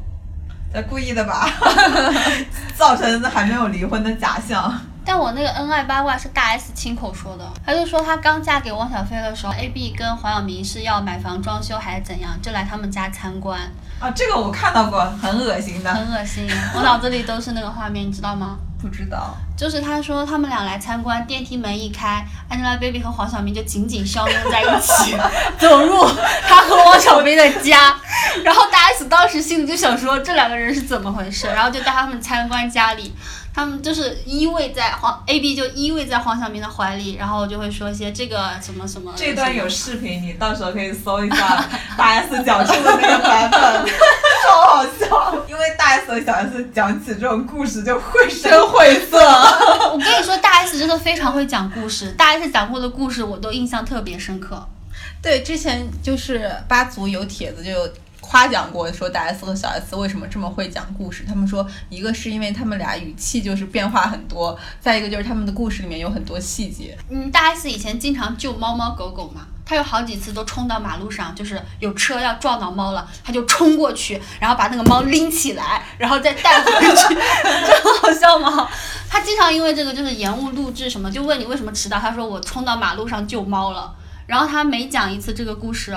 [0.72, 1.48] 他故意的吧，
[2.78, 4.72] 造成还没有离婚的假象。
[5.06, 13.60] 但我那个恩爱八卦是大 S 亲口说的，她就说她刚嫁给汪小菲的时候，AB 跟黄晓明是要买房装修还是怎样，就来他们家参观，
[14.00, 15.94] 啊，这个我看到过，很恶心的。
[15.94, 18.56] 很恶心，我脑子里都是那个画面，你知道吗？
[18.78, 25.16] 不知道，就是他说他们俩来参观，电梯门一开，Angelababy 和黄晓明就紧紧相拥在一起，
[25.58, 26.06] 走入
[26.46, 27.96] 他和汪小菲的家。
[28.44, 33.14] 然后大 S 当时心里就想说这两个人是怎么回事，然后就带他们参观家里，
[33.56, 39.10] 他们就是依偎在黄 AB 就依偎在黄晓明的怀里，然后就会说一些这个什么什么。
[39.16, 41.64] 这段有视频，你到时候可以搜一下
[41.96, 43.86] 大 S 讲述的那个版本，
[44.44, 45.46] 超好笑。
[45.48, 49.18] 因为大 S 和小 S 讲起这种故事就绘声绘色。
[49.90, 54.68] 我跟你说，大 S 真的非常会讲故事，大 S 讲过的故事我都印象特别深刻。
[55.22, 57.88] 对，之前就是八组有帖子就有
[58.28, 61.24] 夸奖过，说大 S 和小 S 为什么这么会讲故事。
[61.26, 66.98] 他们说，一个是因为他们俩语气就是变化很多，再一个就是他们的故事里面有很多细节。
[67.08, 78.68] 嗯，大 S 以前经常救猫猫狗狗嘛，她有好几次都冲到马路上，就是有车要撞到猫了，她就冲过去，然后把那个猫拎起来，然后再带回去， 这很好笑吗？
[79.08, 83.94] 她经常因为这个就是延误录制什么，就问你为什么迟到，她说我冲到马路上救猫了。
[84.26, 85.96] 然后她每讲一次这个故事。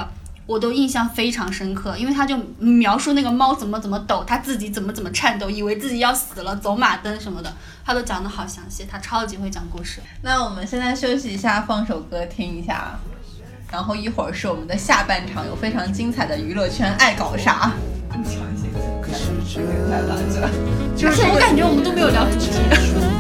[0.49, 7.53] 我都印象非常深刻，因为他就描述那个猫怎么怎么抖，他自己怎么怎么颤抖，以为自己要死了，走马灯什么的，
[7.85, 10.01] 他都讲的好详细，他超级会讲故事。
[10.23, 12.99] 那我们现在休息一下，放首歌听一下，
[13.71, 17.71] 然后一会儿是我们的下半场，有非常精彩的娱乐圈爱搞啥。
[20.97, 23.18] 就是我感觉我们都没有聊主题。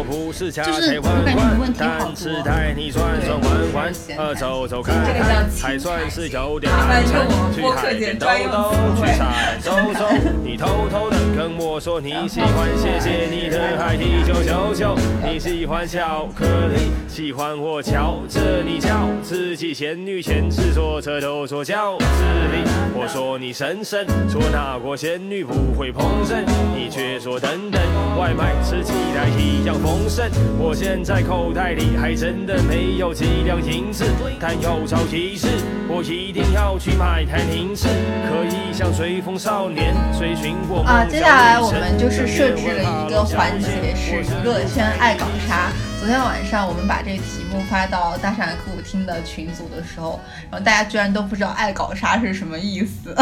[0.00, 7.36] 我不是家就是财万我感觉你贯问，题好多但是带你转转弯弯，呃，走走看看，青还算是有点麻烦寒碜用我。
[7.44, 10.08] 们去海边兜兜，去沙滩走走，
[10.42, 22.64] 你偷偷的跟我说你喜欢谢谢你的海底九九九，你喜欢巧克力，喜欢我瞧着你叫，自己仙女前置坐车都做饺子里。
[22.94, 26.42] 我说你神神，说那国仙女不会烹饪，
[26.74, 27.80] 你却说等等，
[28.18, 30.30] 外卖吃起来一样丰盛。
[30.56, 34.04] 我现在口袋里还真的没有几两银子，
[34.38, 35.48] 但有朝一日
[35.88, 37.88] 我一定要去买台凌志，
[38.28, 45.72] 可以像随风少年追寻过啊，接下来我们就是设置了一个环节，是娱乐圈爱搞啥。
[45.98, 53.12] 昨天晚上我们把这个题目发到大上海歌舞厅的群组的时候，然后大家居然都不知道爱搞啥是什么意思。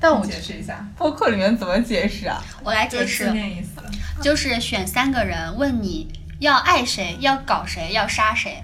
[0.00, 2.42] 但我解释一下， 播客里面怎么解释啊？
[2.64, 3.80] 我来解释，面意思。
[4.22, 8.62] 就是选三个人，问你要爱谁，要搞谁，要杀谁，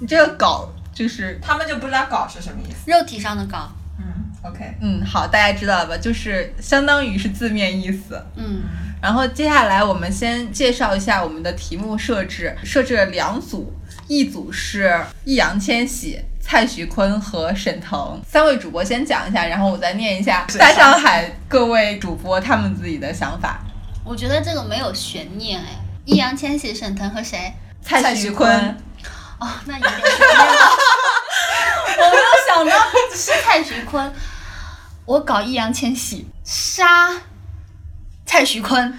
[0.00, 2.90] 你这个搞就是他们就不知道搞是什么意思。
[2.90, 3.70] 肉体上的搞。
[3.98, 4.04] 嗯
[4.42, 5.96] ，OK，嗯，好，大家知道了吧？
[5.96, 8.20] 就是相当于是字面意思。
[8.36, 8.62] 嗯，
[9.02, 13.72] 然后接下来我们先介绍一下我们的题目设置，设置了两组，
[14.08, 16.20] 一组是易烊千玺。
[16.48, 23.60] 蔡徐坤和沈腾三位主播先讲一下，然后我再念一下大上海各位主播他们自己的想法。
[24.06, 25.66] 我觉得这个没有悬念哎，
[26.04, 27.52] 易烊千玺、沈腾和谁？
[27.82, 28.48] 蔡徐坤，
[29.40, 30.70] 哦，那有点悬念了。
[31.98, 32.72] 我没有想到
[33.12, 34.12] 是蔡徐坤，
[35.04, 37.12] 我搞易烊千玺杀
[38.24, 38.96] 蔡徐坤，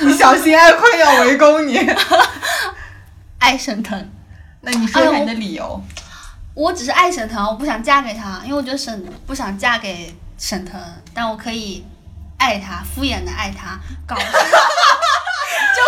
[0.00, 1.78] 你小心爱坤要围攻你。
[3.38, 4.10] 爱沈腾。
[4.62, 5.82] 那你说一下你的理由。
[6.54, 10.78] 我只是爱沈腾，我不想嫁给他，因为我觉得沈不想嫁给沈腾，
[11.14, 11.84] 但我可以
[12.40, 14.16] 爱他，敷衍的爱他，搞
[15.76, 15.82] 就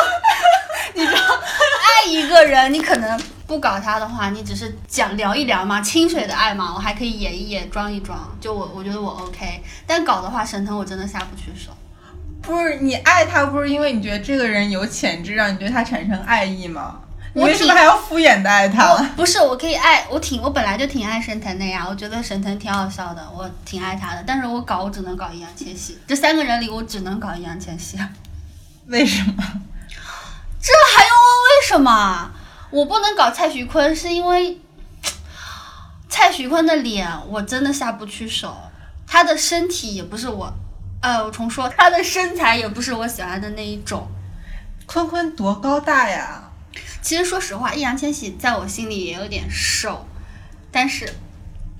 [1.00, 11.72] 你知道，爱一个人，你可能不搞他的话，你只是讲聊一聊嘛，清水的爱嘛，我还可以演一演，装一装，就我我觉得我 OK，但搞的话，沈腾我真的下不去手。
[12.42, 17.00] 不是你爱他，不是因为你觉得这个人有潜质，让你对他产生爱意吗？
[17.34, 18.94] 你我为什么还要敷衍的爱他？
[19.16, 24.22] 不是，我可以爱我挺，我本来就挺爱沈腾的呀，我觉得沈腾挺好笑的，我挺爱他的。
[24.26, 27.98] 但是我搞我只能搞易烊千玺，这三个人里我只能搞易烊千玺。
[28.86, 29.34] 为什么？
[30.60, 32.30] 这还用问为什么？
[32.70, 34.60] 我不能搞蔡徐坤，是因为
[36.08, 38.54] 蔡徐坤的脸我真的下不去手，
[39.06, 40.52] 他的身体也不是我，
[41.00, 44.06] 呃，我重说，他的身材也不是我喜欢的那一种。
[44.84, 46.41] 坤坤多高大呀？
[47.02, 50.06] 其实说实话，易烊千玺在我心里也有点瘦，
[50.70, 51.12] 但是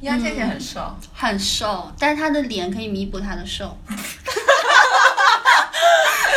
[0.01, 3.79] 易烊千玺很瘦，很瘦，但是他的脸可以弥补他的瘦。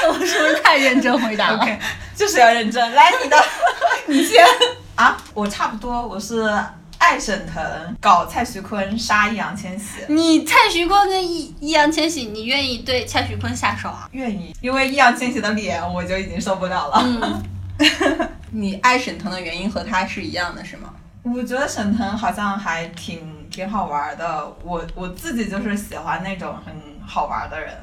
[0.07, 1.79] 我是不是太认真回答了 OK，
[2.15, 2.93] 就是要认真。
[2.93, 3.43] 来，你的，
[4.05, 4.45] 你先
[4.93, 6.47] 啊，我差不多，我是
[6.99, 7.63] 爱沈腾，
[7.99, 14.07] 搞蔡徐坤，杀易烊千玺，你蔡徐坤跟易易烊千玺，你愿意对蔡徐坤下手啊？
[14.11, 17.01] 愿意，因为易烊千玺的脸我就已经受不了了。
[17.03, 17.43] 嗯，
[18.51, 20.93] 你爱沈腾的原因和他是一样的，是吗？
[21.23, 26.73] 我觉得沈腾好像还挺挺好玩的，我我自己就是喜欢那种很
[27.05, 27.75] 好玩的人。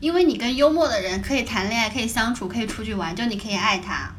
[0.00, 4.10] 因为你跟幽默的人可以谈恋爱，可以相处，可以出去玩，就你可以爱他。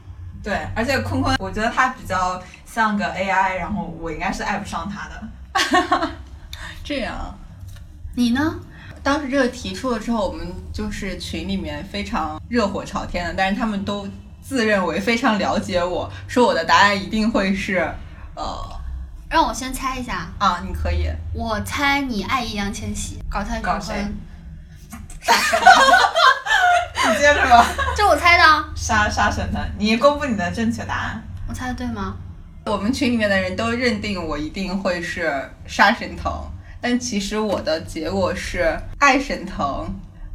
[0.44, 6.10] 对，而且坤坤，我觉得他比较像个 AI，然后我应该是爱不上他的。
[6.84, 7.38] 这样。
[8.16, 8.60] 你呢？
[9.02, 14.06] 当时这个提出了之后，我们就是群里面非常热火朝天的，但是他们都
[14.50, 17.78] 自认为非常了解我，说我的答案一定会是，
[18.34, 18.44] 呃
[19.30, 24.18] 让我先猜一下，啊，你可以，我猜你爱易烊千玺，搞蔡徐搞谁坤。
[25.22, 25.60] 杀 神
[27.12, 27.64] 你接着吧，
[27.96, 31.24] 这我猜的啊，杀杀沈腾，你公布你的正确答案。
[31.48, 32.18] 我猜的对吗？
[32.66, 36.34] 我们群里面的人都认定我一定会是杀沈腾，
[36.82, 39.88] 但其实我的结果是爱沈腾，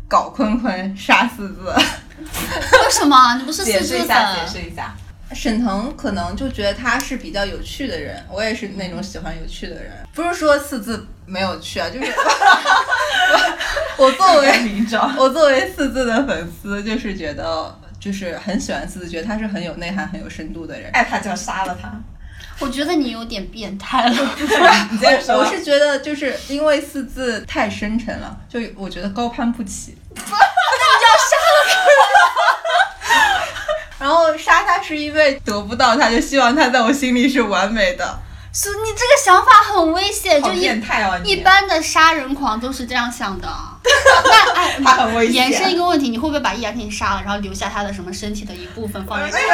[0.07, 1.75] 搞坤坤，杀四字。
[2.23, 3.37] 为什么？
[3.39, 4.47] 你不是解四字释一下，解？
[4.47, 4.95] 释一下。
[5.35, 12.13] 沈腾可能就觉得他是比较有趣的人，我也是那种喜欢有趣的人，不是说四字没有趣啊，就是
[13.97, 14.55] 我 我作为。
[15.19, 20.91] 我作为四字的粉丝，就是觉得就是很喜欢四字，觉得他是很有内涵、很有深度的人。
[20.93, 21.91] 爱他就要杀了他。
[22.61, 24.31] 我觉得你有点变态了。
[24.93, 25.39] 你接着说。
[25.39, 29.97] 我是觉得就是因为四字太深沉了，就我觉得高攀不起。
[34.05, 38.21] 然后杀他是因为得不到他，就希望他在我心里是完美的。
[38.53, 41.19] 是你这个想法很危险，好就一变态哦！
[41.25, 43.49] 你一般的杀人狂都是这样想的。
[43.83, 49.45] 那哎，他很危险延伸一个问题，你会不会把易烊千玺杀了，然后留下他的什么身体的一部分放在 这里？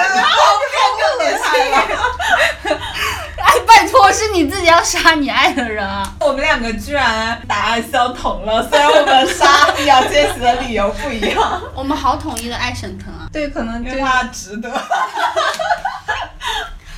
[3.37, 6.13] 哎，拜托，是你自己要杀你爱的人啊！
[6.21, 13.27] 我们两个居然答案相同了，虽然我们杀易烊千玺的理由不一样，我们好统一的爱沈腾啊！
[13.33, 14.71] 对，可能就是因为他值得。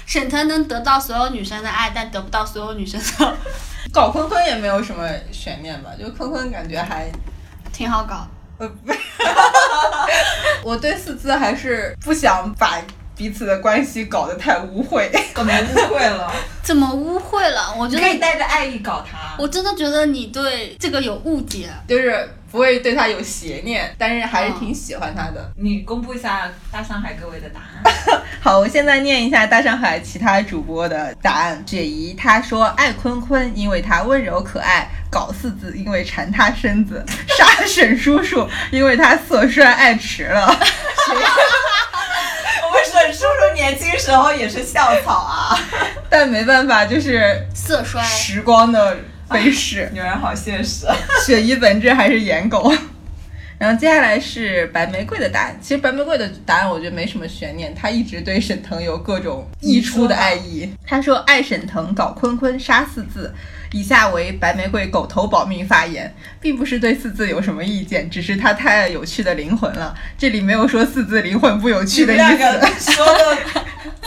[0.07, 3.37] 沈腾能得到所有女生的爱，但得不到所有女生的，
[3.95, 7.11] 搞坤坤也没有什么悬念吧，就坤坤感觉还，
[7.73, 8.27] 挺好搞。
[8.59, 8.71] 呃，
[10.63, 12.77] 我对四字还是不想把
[13.17, 15.09] 彼此的关系搞得太污秽。
[15.35, 16.33] 怎么污秽了？
[16.63, 17.75] 怎么污秽了？
[17.77, 19.35] 我觉得可以，带着爱意搞他。
[19.39, 21.69] 我真的觉得你对这个有误解。
[21.89, 25.51] 就是不会对他有邪念，但是还是挺喜欢他的。
[25.57, 28.23] 你公布一下大上海各位的答案。
[28.41, 31.63] 好，我现在念一下大上海其他主播的答案。
[31.67, 37.03] 雪姨她说爱坤坤，因为他温柔可爱；搞四字，因为馋他身子；
[37.37, 40.59] 杀沈叔叔，因为他色衰爱迟了。
[42.93, 45.59] 沈叔叔年轻时候也是校草啊。
[46.11, 48.99] 但没办法，就是色衰，时光的
[49.31, 49.89] 飞逝。
[49.95, 50.87] 女人好现实。
[51.25, 52.71] 雪姨本质还是颜狗。
[53.59, 55.57] 然后接下来是白玫瑰的答案。
[55.63, 60.71] 其实白玫瑰的答案我觉得没什么悬念，她一直对沈腾有各种溢出的爱意。
[60.87, 63.33] 她说爱沈腾，搞坤坤，杀四字，
[63.73, 69.95] 以下为白玫瑰狗头保命发言，并不是对四字有什么意见，只是他太爱有趣的灵魂了。
[70.17, 73.37] 这里没有说四字灵魂不有趣的意思，说的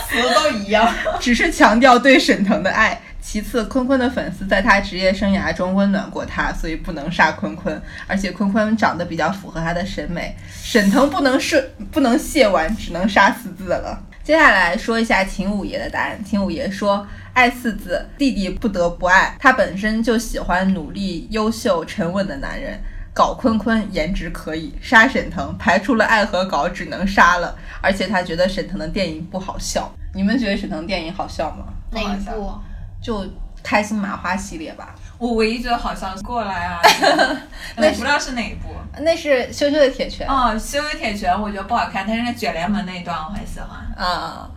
[0.07, 0.93] 词都一样。
[1.19, 3.01] 只是强调对沈腾的爱。
[3.19, 7.81] 其次，坤坤的粉丝在他职业生涯中温暖过他，所以不能杀坤坤。
[8.05, 13.99] 而且坤坤长得比较符合他的审美，沈腾不能射不能卸完，只能杀四字了。
[14.25, 16.19] 接下来说一下秦五爷的答案。
[16.25, 19.37] 秦五爷说：“爱四字，弟弟不得不爱。
[19.39, 22.75] 他本身就喜欢努力、优秀、沉稳的男人。
[23.13, 27.55] 搞坤坤颜值可以，杀沈腾排除了爱和搞，只能杀了。
[27.81, 29.93] 而且他觉得沈腾的电影不好笑。
[30.15, 31.65] 你们觉得沈腾电影好笑吗？
[31.91, 32.51] 哪一部？
[32.99, 33.23] 就
[33.65, 34.93] 开心麻花系列吧。
[35.17, 36.79] 我唯一觉得好像是过来啊，
[37.77, 38.69] 那我不知道是哪一部。
[38.99, 43.69] 那是羞羞的铁拳啊、哦，修为铁拳我觉得不好看，但是那卷帘门那一段我很喜欢。
[43.97, 44.47] 啊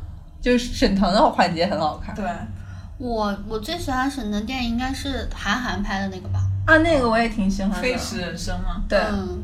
[0.41, 2.25] 就是沈腾的环节很好看对，
[2.99, 6.41] 我我最喜欢沈腾电影应该是韩寒拍的那个吧。
[6.67, 7.79] 啊，那个我也挺喜欢的。
[7.79, 8.83] 飞驰人生嘛。
[8.89, 9.43] 对，嗯，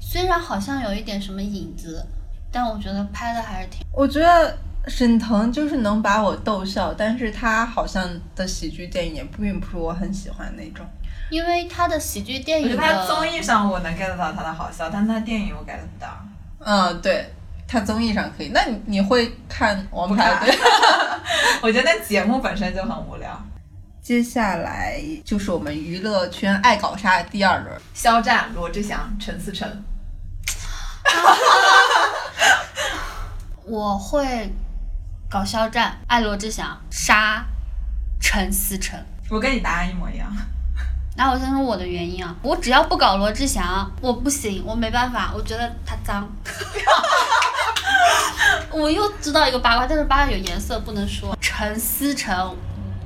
[0.00, 2.04] 虽然好像有一点什么影子，
[2.52, 3.80] 但我觉得拍的还是挺……
[3.92, 4.56] 我觉得
[4.88, 10.84] 沈腾就是能把我逗笑，但是他好像的喜剧电影也并不是我很喜欢那种。
[11.30, 16.08] 因为他的喜剧电我觉影他综艺上我能 get 到他的好笑，但他电影我 get 不到。
[16.58, 17.32] 嗯，对，
[17.66, 18.48] 他综艺上可以。
[18.48, 20.54] 那你你会看《王牌对》？
[21.62, 23.40] 我觉得那节目本身就很无聊。
[24.02, 27.80] 接下来就是我们娱乐圈爱搞啥的第二轮。
[27.94, 29.84] 肖战、罗志祥、陈思诚，
[33.64, 34.52] 我会
[35.32, 37.42] 搞肖战、爱罗志祥、杀
[38.20, 39.00] 陈思诚。
[39.30, 40.30] 我跟你答案一模一样。
[41.16, 46.30] 那我先说我的原因啊，我只要不搞罗志祥，我不行，我没办法，我觉得他脏。
[48.70, 51.34] 我又知道一个八卦，但是八卦有颜色，不能说。
[51.40, 52.54] 陈思诚，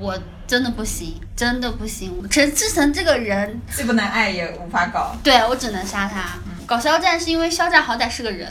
[0.01, 0.19] 我
[0.49, 2.29] 真的不行，真的不行。
[2.29, 5.15] 陈思诚这个人，既不能爱也无法搞。
[5.23, 6.25] 对我只能杀他。
[6.67, 8.51] 搞肖战是因为肖战好歹是个人，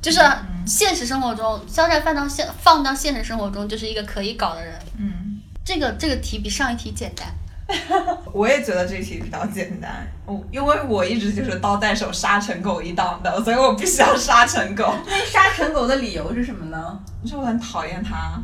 [0.00, 0.18] 就是
[0.66, 4.74] 现实生活中，肖战放到现放到现实生活中就是一个可以搞的人。
[4.98, 7.26] 嗯，这个这个题比上一题简单。
[8.34, 10.06] 我也觉得这题比较简单。
[10.26, 14.94] 我因为我一直就是刀在手杀成狗一档的，所以我必须要杀成狗。
[15.06, 16.98] 那杀成狗的理由是什么呢？
[17.24, 18.38] 就我很讨厌他。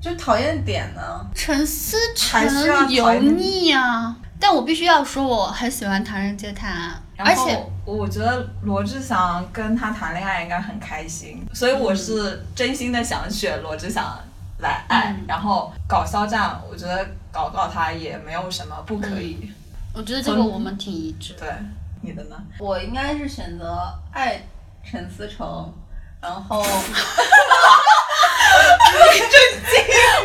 [0.00, 1.02] 就讨厌点呢？
[1.34, 1.96] 陈思
[2.30, 4.14] 还是要诚油腻啊！
[4.38, 14.18] 但我必须要说，我很喜欢《唐人街探案》，而且我觉得罗志祥跟他谈恋爱应该很开心，所以我是真心的想选罗志祥
[14.58, 15.12] 来爱。
[15.18, 19.52] 嗯然后搞肖战，我觉得搞搞他也没有什么不可以。
[19.92, 21.34] 我觉得这个我们挺一致。
[21.34, 21.48] 对，
[22.02, 22.36] 你的呢？
[22.58, 24.40] 我应该是选择爱
[24.82, 25.72] 陈思诚，
[26.20, 26.64] 然后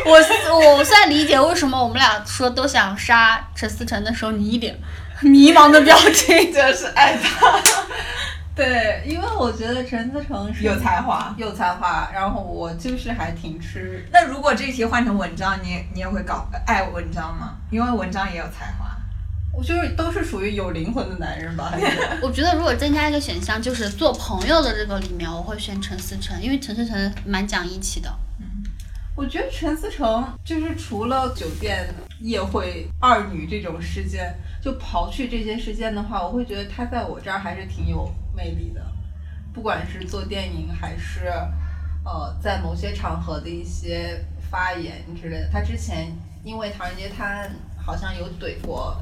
[0.06, 0.12] 我
[0.76, 4.78] 我现在理解为什么我们俩说都想杀陈思诚的时候，你一脸
[5.24, 6.52] 迷茫的表情。
[6.52, 7.60] 就是爱他，
[8.54, 11.34] 对，因为我觉得陈思诚是有才华。
[11.36, 14.06] 有才华，然后我就是还挺吃。
[14.12, 17.54] 那如果这一题换成文章，你你也会搞爱文章吗？
[17.70, 18.84] 因为文章也有才华。
[19.56, 21.72] 我就是都是属于有灵魂的男人吧，
[22.20, 28.12] 我觉得如果增加一个选项，就是做朋友的这个里面，我会选陈思诚，因为陈思诚蛮讲义气的。
[29.16, 31.88] 我觉得陈思诚就是除了酒店
[32.20, 38.84] 夜会二女这种事件，就刨去这些事件的话，我会觉得他在我这儿还是挺有魅力的，
[39.52, 41.28] 不管是做电影还是
[42.04, 45.48] 呃在某些场合的一些发言之类的。
[45.52, 46.12] 他之前
[46.42, 47.50] 因为《唐人街探案》
[47.80, 49.00] 好像有怼过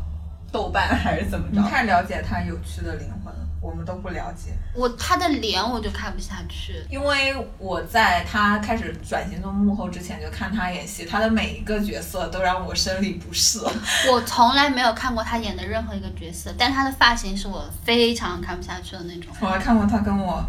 [0.53, 1.61] 豆瓣还是怎么着？
[1.61, 4.51] 你太了解他有趣的灵魂了，我们都不了解。
[4.75, 6.85] 我他的脸我就看不下去。
[6.91, 13.61] 因为我在他开始转型做幕后之前就看他演戏，他的每一个角色都让我生理不适。
[14.11, 19.33] 我从来没有看过他演的任何一个角色，但他的发型是我非常看不下去的那种。
[19.41, 20.45] 我还看过他跟我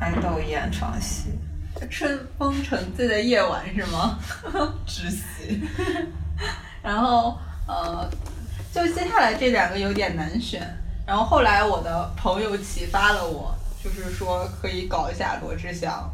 [0.00, 1.30] 爱豆演床戏，
[1.88, 4.18] 春风沉醉的夜晚是吗？
[4.84, 5.62] 窒息。
[6.82, 7.38] 然后
[7.68, 8.10] 呃，
[8.74, 10.60] 就接下来这两个有点难选。
[11.10, 13.52] 然后后来我的朋友启发了我，
[13.82, 16.08] 就是说可以搞一下罗志祥，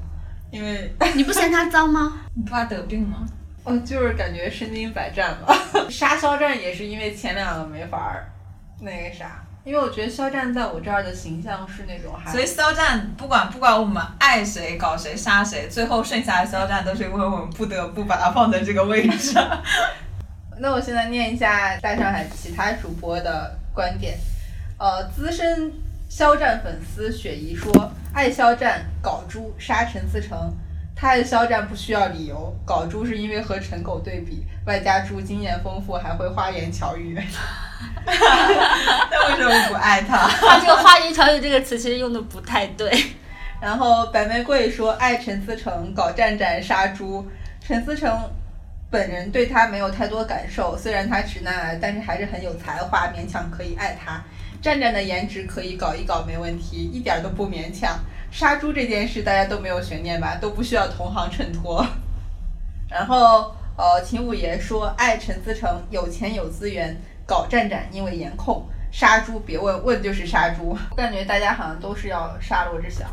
[0.51, 2.21] 因为 你不嫌他脏吗？
[2.35, 3.19] 你不怕得病吗？
[3.63, 5.55] 我就是感觉身经百战吧。
[5.91, 8.33] 杀肖战也是因为前两个没法儿
[8.81, 19.63] 那个啥，因为我觉得肖战在我这儿的形象是那种还所以肖战不管不管我们爱谁搞谁杀谁，最后剩下的肖战都是因为我们不得不把他放在这个位置上。
[20.57, 24.17] 那我现在念一下大上海其他主播的观点。
[24.79, 25.73] 呃，资深
[26.09, 30.37] 肖战粉丝雪姨说：“爱肖战，搞猪，杀陈思诚。”
[30.95, 37.19] 他爱肖战不需要理由，搞猪是因为和陈狗对比，外加猪经验丰富，还会花言巧语。
[38.07, 40.29] 那为什么不爱他？
[40.29, 42.91] 他这个“花言巧语”这个词其实用的不太对。
[43.61, 47.27] 然后白玫瑰说爱陈思诚，搞战战杀猪。
[47.61, 48.11] 陈思诚
[48.91, 54.23] 本人对他没有太多感受，虽然他直男癌，但是还是很有才华，勉强可以爱他。
[54.61, 57.99] 战战的颜值可以搞一搞没问题，一点都不勉强。
[58.31, 61.87] 杀猪这件事大家都没有悬念吧，都不需要同行衬托。
[62.91, 66.97] 然后呃，秦五爷说爱陈思诚，有钱有资源，
[67.27, 68.67] 搞战战因为颜控。
[68.91, 73.07] 杀猪别问问就是杀猪，我感觉大家好像都是要杀罗志祥。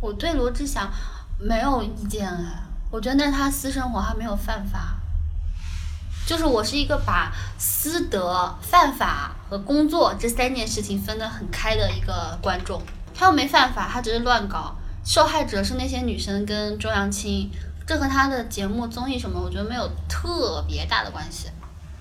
[0.00, 0.88] 我对罗志祥
[1.40, 4.96] 没有意见哎，我觉得那他私生活还没有犯法。
[6.26, 12.80] 就是我是一个把私德、犯法和工作这三件事情分得很开的一个观众。
[13.14, 17.50] 他又没犯法，他只是乱搞，受害者是那些女生跟周扬青，
[17.86, 21.48] 这和他的节目综艺什么，我觉得没有特别大的关系。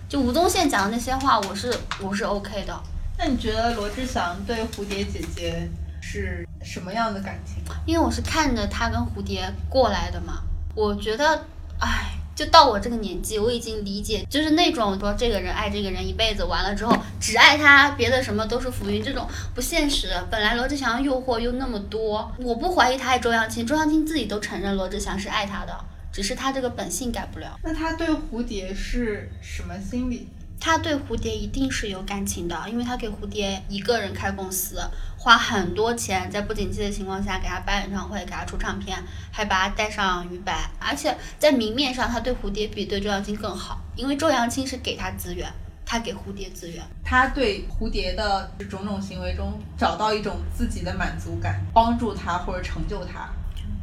[0.08, 2.82] 就吴宗宪讲的那些话，我是 我是 OK 的。
[3.18, 5.70] 那你觉得罗志祥对蝴蝶姐姐
[6.02, 7.62] 是什么样的感情？
[7.86, 10.42] 因为我是看着他跟蝴蝶过来的嘛，
[10.74, 11.46] 我觉得，
[11.80, 12.23] 唉。
[12.36, 20.10] 就到我这个年纪，我已经理解，就是那种说这个人爱这个人一辈子，完了之后只爱他，别的什么都是浮云，这种不现实。
[20.32, 25.78] 本来罗志祥诱惑又那么多，我不怀疑他爱周扬青，周扬青自己都承认罗志祥是爱他的，
[26.12, 27.60] 只是他这个本性改不了。
[27.64, 30.28] 那他对蝴蝶是什么心理？
[30.66, 34.80] 他对蝴蝶一定是有感情的，因为他给蝴蝶一个人开公司，
[35.18, 38.98] 花很多钱，在不景气的情况下给他办演唱会，给他出唱片，
[39.30, 45.52] 还把他带上娱百，而且在明面上他对蝴蝶比对周扬青更好，因为周扬青是给他资源，
[45.86, 53.30] 他给蝴蝶资源，他对蝴蝶的种种行为中找到一种自己的满足感，帮助他或者成就他。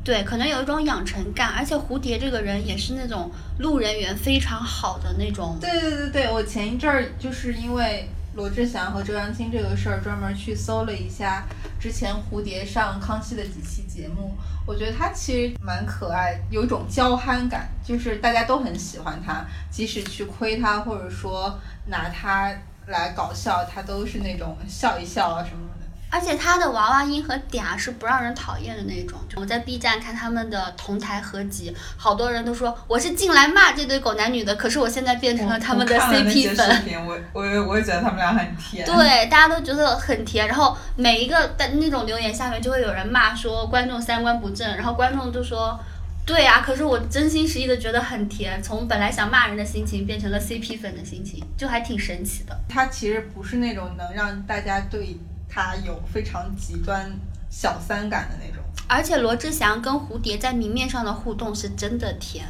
[0.02, 5.58] 对，可能有一种养成感，而且蝴蝶这个人也是那种路人缘非常好的那种。
[5.60, 11.44] 对对对对，我前一阵儿就是因为罗志祥和周扬青这个事儿，专门去搜了一下
[11.78, 14.34] 之前蝴蝶上康熙的几期节目，
[14.66, 22.50] 我觉得他其实蛮可爱，有一种娇憨感，就是大家都很喜欢他，即使去亏他或者说拿他
[22.86, 25.66] 来搞笑，他都是那种笑一笑啊什么。
[26.10, 29.18] 而且他的娃娃音和嗲是不让人讨厌的那种。
[29.36, 36.84] 我在 B 站看他们的同台合集，好多人都说我是进来骂这对狗男女的，可是我现在变成了他们的 CP 粉。
[37.06, 38.84] 我我我也觉得他们俩很甜。
[38.84, 40.48] 对，大家都觉得很甜。
[40.48, 45.78] 然后每一个的那种留言下面就会有人骂说观众三观不正，然后观众就说，
[46.26, 52.58] 对啊，可是我真心实意的觉得很甜，从本来想骂人的心情变成了 CP 粉的心情，就还挺神奇的。
[52.68, 55.16] 他其实不是那种能让大家对。
[55.50, 57.10] 他有非常极端
[57.50, 62.46] 小三感的那种，而且罗志祥跟蝴蝶在明面上的互动是真的甜。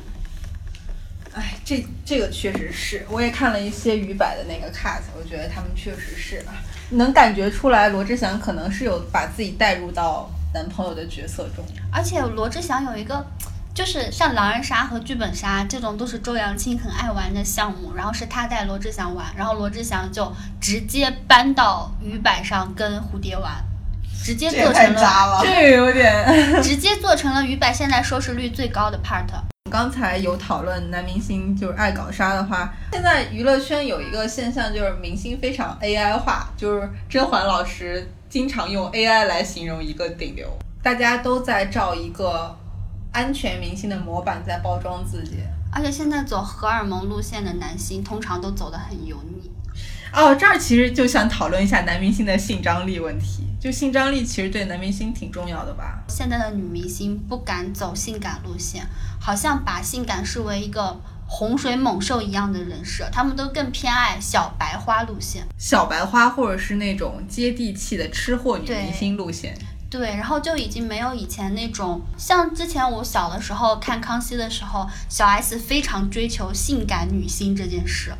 [1.32, 6.44] 哎，这这个确实是，我也看了一些鱼百的那个 cut，我觉得他们确实是
[6.90, 13.26] 能感觉出来，罗志祥可能是有把自己带入到男朋友的角色中，而且罗志祥有一个。
[13.72, 23.52] 就是像狼人杀和剧本杀这种都是周扬青很爱玩的项目，然后是他带罗志祥玩，然后罗志祥就直接搬到鱼摆上跟蝴蝶玩，
[24.24, 26.12] 直接做成了，这有点，
[26.62, 29.26] 直接做成了鱼摆现在收视率最高的 part。
[29.70, 40.48] 刚才有讨论男明星就是爱搞杀的话，现在娱乐圈有一个现象就是明星非常 AI 化，就是甄嬛老师经常用 AI 来形容一个顶流，
[40.82, 42.56] 大家都在照一个。
[43.12, 45.38] 安全明星的模板在包装自己，
[45.72, 49.50] 而且现在走荷尔蒙路线的男星通常都走得很油腻。
[50.12, 53.44] 哦，这儿其实就想讨论一下男明星的性张力问题。
[53.60, 56.02] 就性张力其实对男明星挺重要的吧？
[56.08, 58.86] 现在的女明星不敢走性感路线，
[59.20, 65.46] 好像把性感视为一个洪水猛兽一样的人设，他们都更偏爱小白花路线。
[65.58, 69.56] 小白花或者是那种接地气的吃货女明星路线。
[69.90, 78.14] 对，然后就已经没有以前那种像之前我小的时候看康熙的时候，小 S 非常追求性感女星这件事。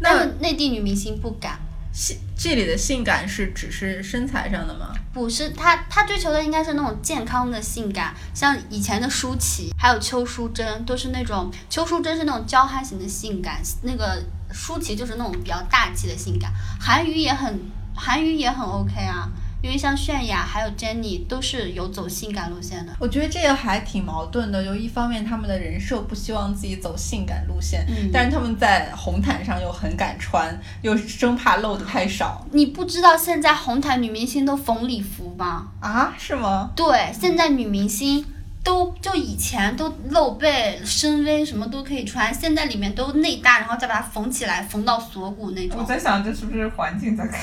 [0.00, 1.58] 那内地女明星不敢。
[1.90, 4.92] 性这里的性感是只是身材上的吗？
[5.12, 16.52] 不是，她她追求的应该是那种健康的性感，像以前的舒淇，还有邱淑贞，都是那种邱淑贞是那种娇憨型的性感，那个舒淇就是那种比较大气的性感。
[16.78, 17.58] 韩娱也很
[17.96, 19.28] 韩娱也很 OK 啊。
[19.60, 24.64] 因为像泫雅还有 Jennie 都是有走性感路线的，我觉得这个还挺矛盾的。
[24.64, 32.46] 就一方面他们的人设不希望自己走性感路线，但是他们在红毯上又很敢穿，又生怕露的太少。
[32.52, 35.68] 你不知道现在红毯女明星都缝礼服吗？
[35.80, 36.70] 啊，是吗？
[36.76, 38.24] 对，现在女明星
[38.62, 45.78] 都就以前都露背、深 V 什么都可以穿，现在里面都内搭，然后再把它缝起来，缝到锁骨那种。
[45.80, 47.38] 我在想这是不是环境在改？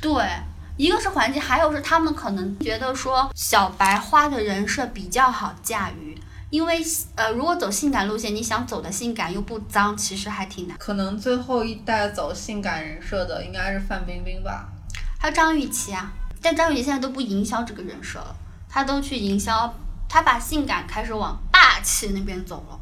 [0.00, 0.12] 对，
[0.78, 6.16] 一个是环境，还有是他们可能觉得说小白花的人设比较好驾驭，
[6.50, 6.80] 因为
[7.16, 10.78] 呃，如果走性感路线，你想走的性感又不脏，其实还挺难。
[10.78, 14.68] 可能最后一代走性感人设的应该是范冰冰吧。
[15.18, 18.36] 还有张雨绮啊，但张雨绮现在都不营销这个人设了，
[18.68, 19.74] 她都去营销，
[20.08, 22.78] 她把性感开始往霸气那边走了。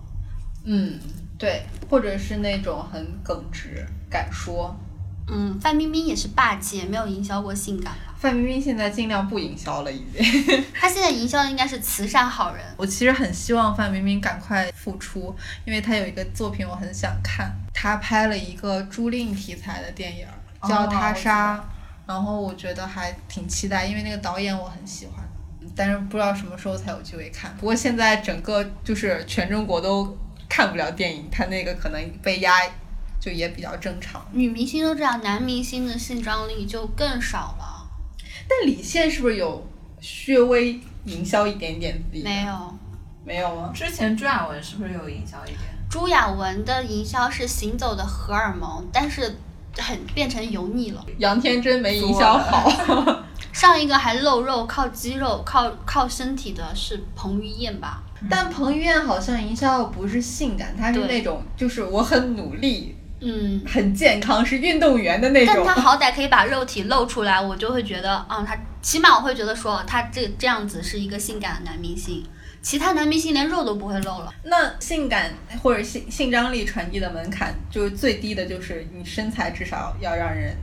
[0.66, 1.00] 嗯，
[1.38, 4.76] 对，或者是那种很耿直、敢说。
[5.28, 8.14] 嗯，范冰冰也是霸气，也没有营销过性感吧？
[8.16, 10.64] 范冰冰现在尽量不营销了，已经。
[10.72, 12.64] 她现在营销的应该是慈善好人。
[12.76, 20.26] 我其实很希望范冰冰赶快复出，因为她有一个作品我很想看，她拍了一个朱令题材的电影，
[20.68, 21.56] 叫《他杀》，
[22.06, 25.24] 然后我觉得还挺期待，因为那个导演我很喜欢，
[25.74, 27.52] 但是不知道什么时候才有机会看。
[27.58, 30.16] 不过现在整个就是全中国都
[30.48, 32.52] 看不了电影，她那个可能被压。
[33.20, 37.88] 就也比较正常，女明星都这样，男明星的性张力就更少了。
[38.48, 39.66] 但李现是不是有
[40.26, 42.00] 略微营销一点点？
[42.12, 42.78] 没有，
[43.24, 43.72] 没有啊？
[43.74, 45.60] 之前朱亚文是不是有营销一点？
[45.90, 49.36] 朱亚文的营销是行走的荷尔蒙，但是
[49.78, 51.04] 很变成油腻了。
[51.18, 52.70] 杨天真没营销好。
[53.52, 58.02] 上一个还露肉、靠肌肉、靠靠身体的是彭于晏吧？
[58.28, 62.95] 但彭于晏好像营销的不是性感，他是那种就是我很努力。
[63.20, 65.54] 嗯，很健康，是运动员的那种。
[65.56, 72.22] 但他好歹可以把肉体露出来，我就会觉得，啊，他起码我会觉得说，他这这样子是一个性感的男明星。
[72.60, 74.34] 其他男明星连肉都不会露了。
[74.42, 80.56] 那性感或者性性张力传递的门槛，就是最低的就是你身材至少要让人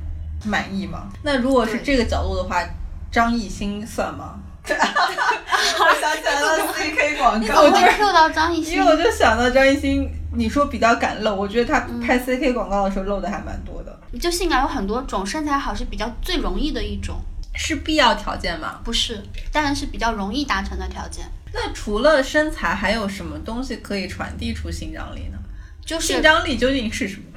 [0.44, 1.10] 满意嘛。
[1.24, 2.62] 那如果是这个角度的话，
[3.10, 4.40] 张艺兴算吗？
[4.72, 7.62] 我想起来了，CK 广告。
[7.64, 10.10] 我就 Q 到张艺兴，因为我就想到张艺兴。
[10.36, 14.00] 你说比较敢露，我觉得他拍 CK 广告的时候露的还蛮多的。
[14.20, 17.18] 就性感有很多种，身材好是比较最容易的一种，
[17.56, 18.80] 是必要条件吗？
[18.84, 21.24] 不是，当然是比较容易达成的条件。
[21.54, 25.38] 那除了身材，还有什么东西可以传递出性张力呢？
[25.86, 27.33] 就是性张力究竟是什么？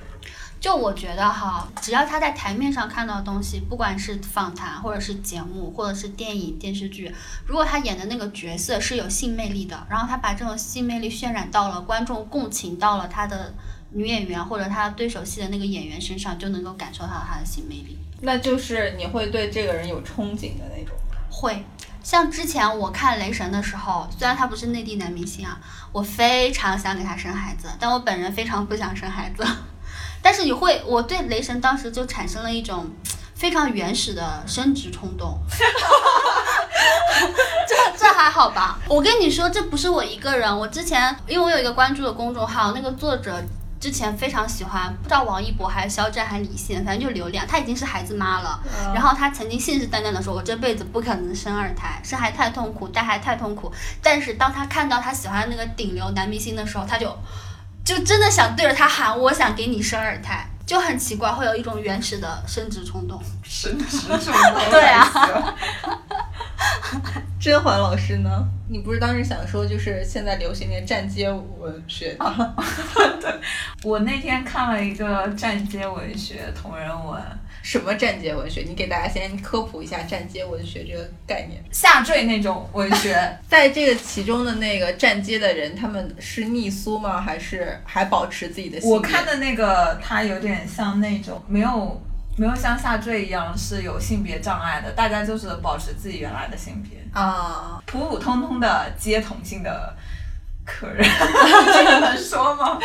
[0.67, 7.14] 就我觉得哈，只要他在台面上看到的东西，不管是访谈，或者是节目，或者是电影电视剧，
[7.47, 13.55] 如果他演的那个角色是有性魅力的，然后他把这种性魅力渲染到了观众共情到了他的
[13.91, 17.97] 女演员或者他对手戏的那个演员身上，就能够感受到他的性魅力。
[18.23, 20.97] 那就是你会对这个人有憧憬的那种。
[21.31, 21.64] 会，
[22.03, 25.61] 像之前我看雷神的时候，虽然他不是内地男明星啊，
[25.93, 29.47] 我非常想给他生孩子，但我本人非常不想生孩子。
[30.27, 32.91] 但是你会，我对雷神当时就产生了一种
[33.37, 35.39] 非常原始的生殖冲动。
[37.68, 38.77] 这这还好吧？
[38.89, 40.59] 我跟你说，这不是我一个人。
[40.59, 43.41] 我之前因为我有一个关注的公众号，那个作者
[43.79, 47.47] 之前非常喜欢，不知道王一博还是肖战还是李现，反正就流量。
[47.47, 48.61] 他已经是孩子妈了，
[48.93, 53.70] 然后他曾经信誓旦旦的说：“我这辈子不可能生二胎，生孩太痛苦，带孩太痛苦。”
[54.03, 57.16] 但是当他看到他喜欢的那个顶流男明星的时候，他就。
[57.87, 63.22] 就真的想对着他喊，我想给你生二胎，就很奇怪，会有一种原始的生殖冲动。
[63.45, 64.32] 生殖冲动。
[64.72, 65.55] 对啊。
[67.39, 68.28] 甄嬛老师呢？
[68.68, 72.57] 你不是当时想说，就是现在流行的站街文学吗？
[73.22, 73.32] 对，
[73.84, 77.22] 我那天看了一个站街文学同人文。
[77.67, 78.61] 什么站街文学？
[78.61, 81.61] 你给大家先科普一下站街文学这个概念。
[81.73, 83.12] 下坠那种文学，
[83.51, 87.21] 在这个其中的那个站街的人，他们是逆苏吗？
[87.21, 88.79] 还是还保持自己的？
[88.87, 92.01] 我看的那个，他有点像那种没有
[92.37, 99.93] 没有像下坠一样是有性别障碍的，大家就是保持自己原来的性别啊，普普通通的街同性的
[100.64, 102.79] 客人， 这个能说吗？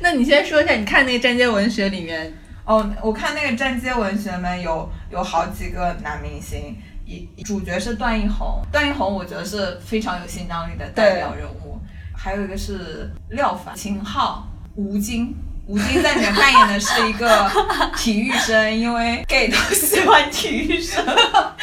[0.00, 2.32] 那你先说一下，你看那个站街文学里面。
[2.64, 11.80] 哦，我看那个站街文学们有有好几个男明星，一主角是段奕宏，段奕宏我觉得是非常有性张力的代表人物，
[12.16, 14.46] 还有一个是廖凡、秦昊、
[14.76, 15.34] 吴京，
[15.66, 17.50] 吴京在里面扮演的是一个
[17.98, 21.04] 体育生，因为 gay 都喜欢体育生，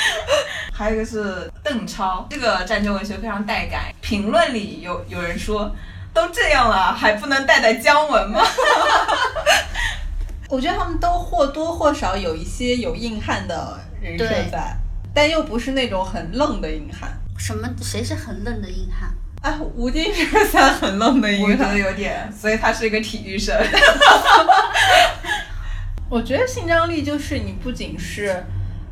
[0.73, 5.73] 还有一个是邓超，这个站街文学非常带感，评论里有有人说，
[6.13, 8.41] 都这样了还不能带带姜文吗？
[10.49, 14.75] 我觉得他们都或多或少有一些有硬汉的人设在，
[15.13, 17.11] 但又不是那种很愣的硬汉。
[17.37, 17.69] 什么？
[17.81, 19.13] 谁是很愣的硬汉？
[19.41, 21.51] 啊，吴京是算很愣的硬汉。
[21.51, 23.55] 我觉得有点，所以他是一个体育生。
[26.09, 28.43] 我觉得性张力就是你不仅是，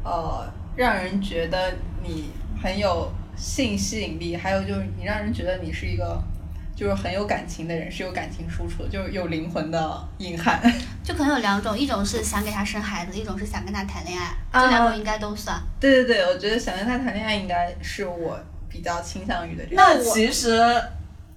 [0.04, 2.30] 呃，让人觉得你
[2.62, 6.22] 很有性吸引力，还有就是你让人觉得你是一个
[6.78, 10.62] 就是很有感情的人，是有感情输出的，就是有灵魂的硬汉。
[11.04, 15.60] 就可能有两种，一种是想给他生孩子，一种是想跟他谈恋爱，啊这两种应该都算。
[15.80, 19.78] 对对对，我觉得想跟他谈恋爱应该是我比较倾向于的这种。
[19.78, 20.62] 那其实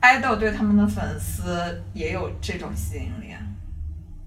[0.01, 3.30] 爱豆对他们的粉丝也有这种吸引力啊。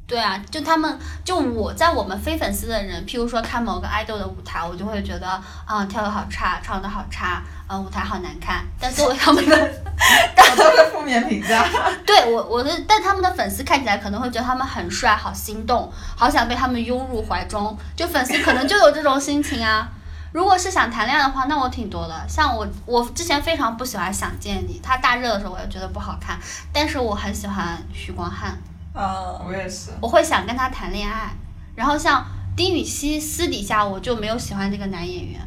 [0.05, 5.27] 对啊，就他们，就我在我们非粉丝的人，譬如说看某个爱豆的舞台，我就会觉得
[5.65, 8.63] 啊、跳的好差，唱的好差，嗯、舞台好难看。
[8.79, 11.65] 但作为 他们的，我都是负面评价。
[12.05, 17.75] 对我我的，但他们的粉丝看起来可能会觉得他们很帅，好心动，好想被他们拥入怀中。
[17.95, 19.89] 就粉丝可能就有这种心情啊。
[20.33, 22.25] 如果是想谈恋爱的话，那我挺多的。
[22.27, 26.37] 像我，我之前非常不喜欢《想见你》，他大热的时候我也觉得不好看，
[26.73, 28.57] 但是我很喜欢许光汉。
[28.93, 29.91] 啊，我也是。
[30.01, 31.31] 我会想跟他谈恋爱。
[31.75, 32.25] 然后像
[32.55, 35.41] 丁禹兮，私底下我就没有喜欢这个男演员，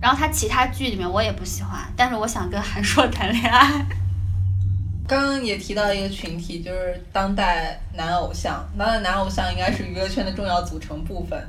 [0.00, 3.86] 然后他其他剧里面我也不喜欢，但是我想跟韩硕谈恋爱。
[5.08, 8.64] 刚刚也提到一个群体，就是当代男偶像。
[8.78, 11.42] 当代男偶像应该是娱乐圈的重要组成部分，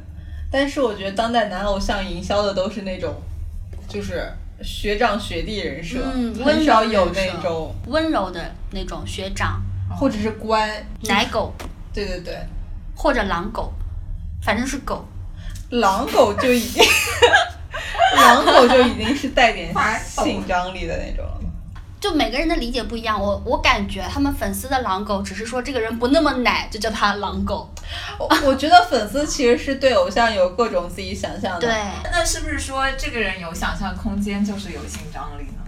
[0.49, 3.13] 但是我觉得当代男偶像营销的都是那种，
[3.87, 4.31] 就是
[4.63, 9.61] 学长学弟人设，嗯，很少有那种，温柔的那种学长、
[9.97, 10.85] 或者是乖。
[11.03, 11.53] 奶狗
[11.93, 12.37] 对对对，
[12.95, 13.73] 或者狼狗，
[14.43, 15.05] 反正是狗。
[15.69, 16.83] 狼狗就已经，
[18.15, 21.39] 狼狗就已经是带点性张力的那种了。
[21.99, 27.69] 就每个人的理解不一样，我我感觉他们粉丝的狼狗只是说这个人不那么奶，就叫他狼狗。
[28.17, 31.59] 我我觉得粉丝其实是对偶像有各种自己想象的。
[31.59, 31.69] 对，
[32.11, 35.60] 那是不是说这个人有想象空间，就是有性张力呢？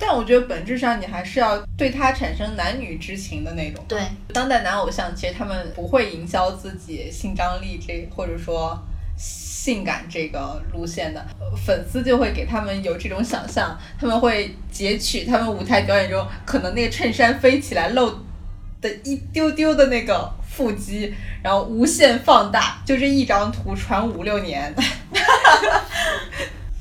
[0.00, 3.84] 但我觉得本质上你还是要对他产生男女之情的那种。
[3.88, 4.00] 对，
[4.32, 8.78] 当代男偶像其实他们不会营销自己性张力这或者说
[9.16, 18.20] 性感这个路线的，呃粉丝就会给他们有这种想象，他们会截取他们舞台表演中可能那个衬衫飞起来露
[18.80, 24.72] 的一丢丢的那个腹肌，然后无限放大，就这一张图传五六年。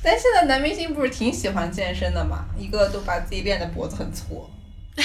[0.07, 4.49] 但现在男明星不是挺喜欢健身的嘛，一个都把自己练的脖子很粗。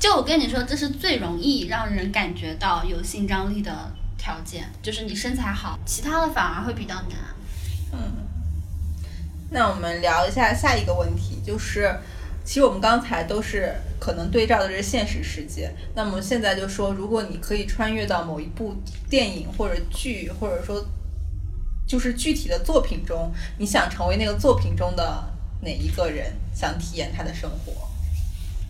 [0.00, 3.72] 就我跟你说，这是最容易让人感觉到有性张力的
[4.16, 7.12] 条件，就是你身材好，其他的反而会比较难。
[7.92, 8.26] 嗯
[9.52, 11.96] 那我们聊一下下一个问题，就是
[12.44, 18.74] 其实我们刚才都是可能对照的是现实世界，那么现在就说，如果你可以穿越到某一部
[19.08, 20.84] 电影或者剧，或者说
[21.88, 25.24] 就是具体的作品中，你想成为那个作品中的
[25.62, 27.72] 哪一个人，想体验他的生活？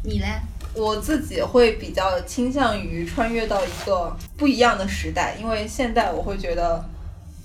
[0.04, 0.40] 你嘞？
[0.74, 6.84] 我自己会比较倾向于穿越到一个不一样的时代，因为现在我会觉得，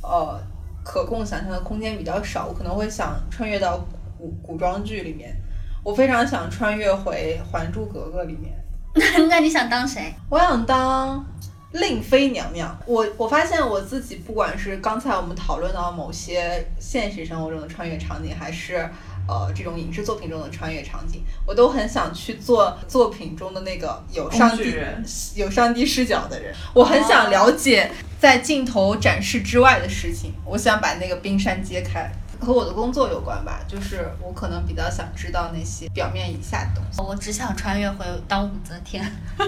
[0.03, 0.39] 呃，
[0.83, 3.79] 可供想象的空间比较少，我可能会想穿越到
[4.19, 5.35] 古古装剧里面，
[5.83, 8.53] 我非常想穿越回《还珠格格》里面，
[9.27, 10.13] 那你想当谁？
[10.29, 11.25] 我想当
[11.73, 12.75] 令妃娘娘。
[12.85, 18.89] 我我发现我自己，不管是刚才我们讨论到某些现实生活中的穿越场景，还是
[19.27, 25.03] 呃这种影视作品中的穿越场景，我都很想去做作品中的那个有上帝人
[25.35, 26.53] 有上帝视角的人。
[26.73, 32.11] 我很想了解在镜头展示之外的事情，我想把那个冰山揭开。
[32.41, 37.01] 和我的工作有关吧，就是我可能比较想知道那些表面以下的东西。
[37.01, 39.01] 我只想穿越回当武则天，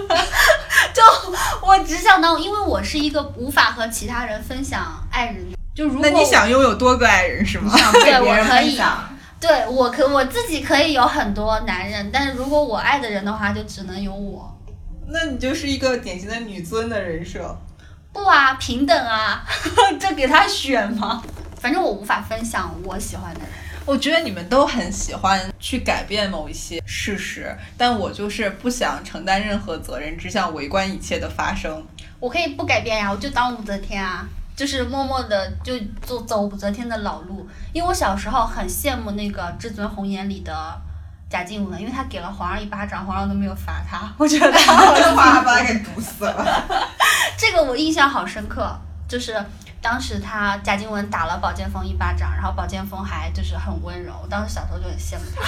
[0.96, 1.02] 就
[1.60, 5.44] 我只想当，因为我是一个无法和其他人分享爱人。
[5.74, 7.70] 就如果那你想拥有多个爱人是吗？
[7.92, 8.80] 对 我可以。
[9.38, 14.50] 对我可我自己可以有很多男人，但是如果我爱的人的话，就只能有我。
[15.08, 17.54] 那你就是一个典型的女尊的人设。
[18.14, 19.44] 不啊，平等啊，
[20.00, 21.22] 这给他选吗？
[21.60, 23.48] 反正我无法分享我喜欢的人。
[23.86, 31.86] 我觉得你们都很喜欢去改变某一些事实，但我就是不想承担任何责任，只想围观一切的发生。
[32.18, 34.26] 我可以不改变呀，我就当武则天啊，
[34.56, 37.48] 就是默默的就走走武则天的老路。
[37.72, 40.52] 因为我小时候很羡慕那个《至尊红颜》里的
[41.30, 46.88] 贾静雯，因为她给了皇上一巴掌，皇上都没有罚她，我觉得她好就把他把他给毒死了。
[47.38, 48.76] 这个我印象好深刻，
[49.06, 49.32] 就是
[49.88, 55.42] 当时他贾静雯打了宝剑锋一巴掌，然后宝剑锋还就是很温柔，我当时小时候就很羡慕他。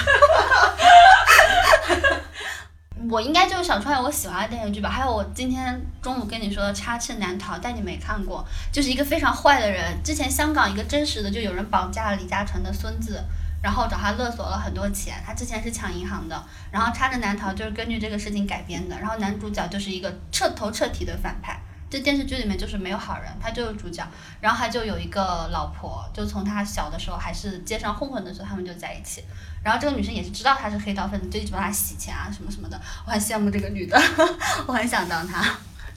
[3.11, 10.01] 我应该就是想穿越我喜欢的电视剧吧，还有我今天中午跟你说的《插翅难逃》，但你没看过，就是一个非常坏的人。
[10.05, 13.21] 之前香港一个真实的，就有人绑架了李嘉诚的孙子，
[13.61, 15.21] 然后找他勒索了很多钱。
[15.27, 21.61] 他之前是抢银行的，然后《插翅难逃》就是根据这个事情改编的，然后男主角就是一个彻头彻体的反派，
[21.91, 24.07] 这电视剧里面就是没有好人，他就是主角，
[24.41, 29.25] 然后他就有一个老婆，就从他小的时候还是街上混混的时候，他们就在一起。
[29.65, 32.81] 然后这个女生也是知道他是黑道分子，就一直帮他洗钱啊什么什么的。
[33.07, 34.01] 我很羡慕这个女的，
[34.67, 35.43] 我很想当她。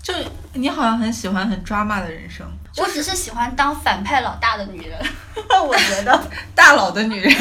[0.01, 0.11] 就
[0.53, 2.43] 你好像很喜欢很抓马的人生，
[2.77, 4.99] 我只是喜欢当反派老大的女人，
[5.63, 7.31] 我觉得大佬的女人。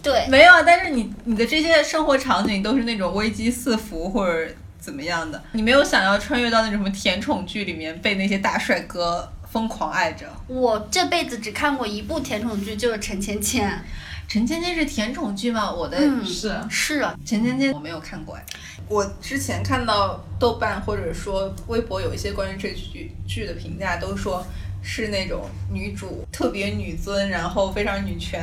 [0.00, 4.54] 对，没有啊，但是你你的这些生活场景都是那种危机四伏或者
[4.86, 10.24] 怎么样的，你没有想要穿越到那种什么甜宠剧里面被那些大帅哥疯狂爱着。
[10.46, 13.68] 我这辈子只看过一部甜宠剧，就是陈芊芊。
[14.28, 15.72] 陈芊芊是甜宠剧吗？
[15.72, 18.44] 我的嗯是是啊，陈芊芊我没有看过哎，
[18.88, 24.46] 我之前看到豆瓣或者说微博有一些关于这剧剧的评价，都说
[24.82, 28.40] 是那种女主特别女尊，然后非常女权，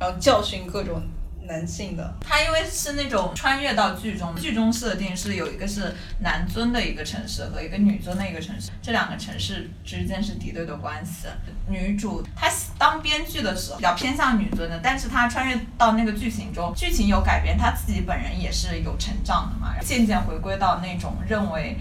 [0.00, 1.00] 然后教训各种
[1.46, 2.14] 男性的。
[2.20, 11.26] 他因为是那种穿越到剧中，剧中设定是有一个是男尊的一个城市和一个女尊的一个城市，这两个城市之间是敌对的关系。
[11.68, 21.76] 女主她当编剧的时候比较偏向女尊的，但是她穿越到那个剧情中，剧情有改变，她自己本人也是有成长的嘛，渐渐回归到那种认为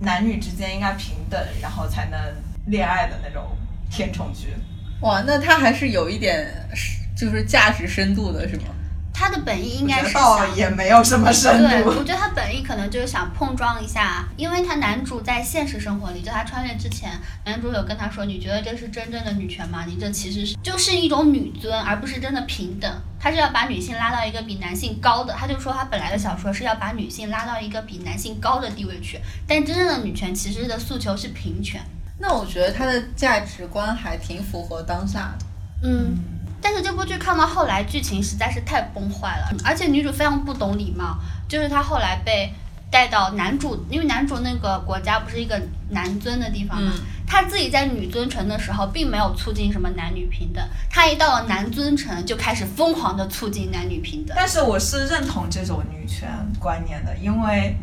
[0.00, 2.18] 男女之间应该平等，然后才能
[2.66, 3.56] 恋爱的那种
[3.90, 4.48] 甜宠剧。
[5.00, 6.48] 哇，那他还是有一点
[7.16, 8.64] 就是价值深度的，是吗？
[9.22, 10.20] 他的本意应该是想。
[10.20, 17.12] 倒也没有什么深对，我觉得他本意可能就是想碰撞一下，因为他男主在现实生活里，就他穿越之前，
[17.44, 19.84] 男主有跟他说：“你觉得这是真正的女权吗？
[19.86, 22.92] 你这其实是就是一种女尊，而不是真的平等。
[23.20, 31.80] 他是要把女性拉到一个比男性高的，他就说他本来的小说是要把女性拉到一个比男性高的地位去，但真正的女权其实的诉求是平权。
[32.18, 35.46] 那我觉得他的价值观还挺符合当下的。
[35.84, 36.16] 嗯，
[36.62, 42.52] 但是这部剧看到后来，剧情实在是太崩坏了，而且女主非常不懂礼貌，就是她后来被
[42.90, 45.60] 带到男主，因为男主那个国家不是一个
[45.90, 54.36] 男尊的地方嘛，嗯他自己在女尊城的时候，并没有促进什么男女平等，他一到了男尊城，就开始疯狂的促进男女平等。
[54.36, 56.28] 但是我是认同这种女权
[56.60, 57.74] 观念的，因为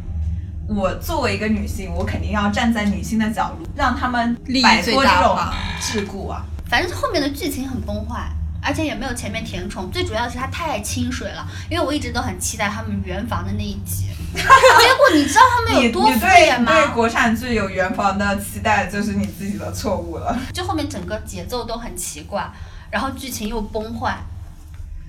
[0.68, 5.36] 我作为一个女性，我肯定要站在女性的角度，让他们摆脱这种
[5.82, 6.46] 桎梏啊。
[6.68, 8.30] 反正后面的剧情很崩坏，
[8.62, 16.72] 而且也没有前面甜宠，最主要的是它太清水了，因为我一直都很期待他们圆房的那一集， 结果你知道他们有多敷衍吗？
[16.74, 20.38] 你对国产剧有圆房的期待，就是你自己的错误了。
[20.53, 22.49] 就后面整个节奏都很奇怪，
[22.91, 24.18] 然后剧情又崩坏，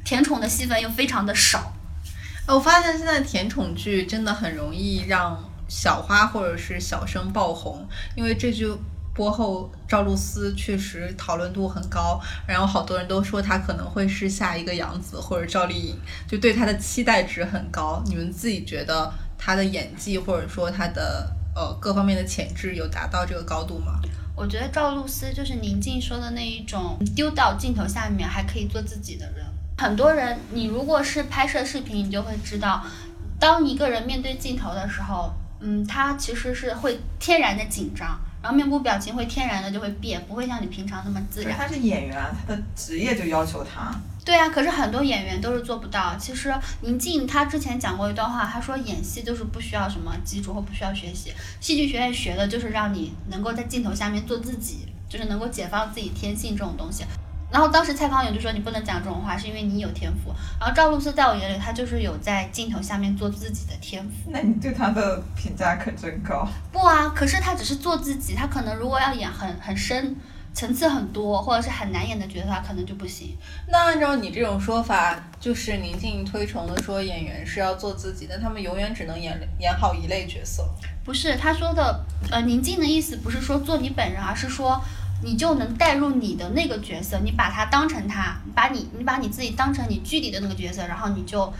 [0.05, 1.72] 甜宠的戏份又非常的少。
[2.46, 5.38] 呃我发现现在甜宠剧真的很容易让
[5.68, 7.86] 小花或者是小生爆红，
[8.16, 8.66] 因为这剧
[9.14, 15.96] 播后赵露思确实讨论度很高，然后好多人都说她可能会是下一个杨紫或者赵丽颖，
[16.28, 18.02] 就对她的期待值很高。
[18.06, 24.00] 你们自己觉得她的演技或者说她的呃各方面的潜质有达到这个高度吗？
[24.36, 29.44] 我觉得赵露思就是宁静说的那一种丢到镜头下面还可以做自己的人。
[29.76, 32.82] 很多人，你如果是拍摄视频，你就会知道，
[33.38, 41.57] 当一个人面对镜头的时候，嗯，他其实是会天然的紧张，然后面部表情会天然的就会变，不会像你平常那么自然。
[41.57, 42.16] 他是演员，
[42.47, 43.95] 他的职业就要求他。
[44.24, 46.14] 对啊，可是很多演员都是做不到。
[46.16, 57.05] 其实宁静她之前讲过一段话，她说演戏就是不需要什么基础或不需要学习，戏剧学院学的就是让你能够在镜头下面做自己，就是能够解放自己天性这种东西。
[57.51, 60.32] 然后当时蔡康永就说你不能讲这种话，是因为你有天赋。
[60.59, 64.30] 然后赵露思在我眼里，她就是有在镜头下面做自己的天赋。
[64.30, 66.48] 那你对她的评价可真高。
[66.72, 70.16] 不啊，可是她只是做自己，她可能如果要演很很深。
[70.53, 73.38] 层次很多，或者是很难演的角色，她可能就不行。
[73.68, 80.68] 那按照你这种说法，就是宁静推崇的说演员是要做自己的，他们永远只能演演好一类角色。
[81.05, 84.82] 不是他说的，呃，宁静的意思不是说做你本人，而是说
[85.23, 91.53] 你就能带入你的那个角色，你把他当成他，把你你把你自己当成你剧里的那个角色，然后你就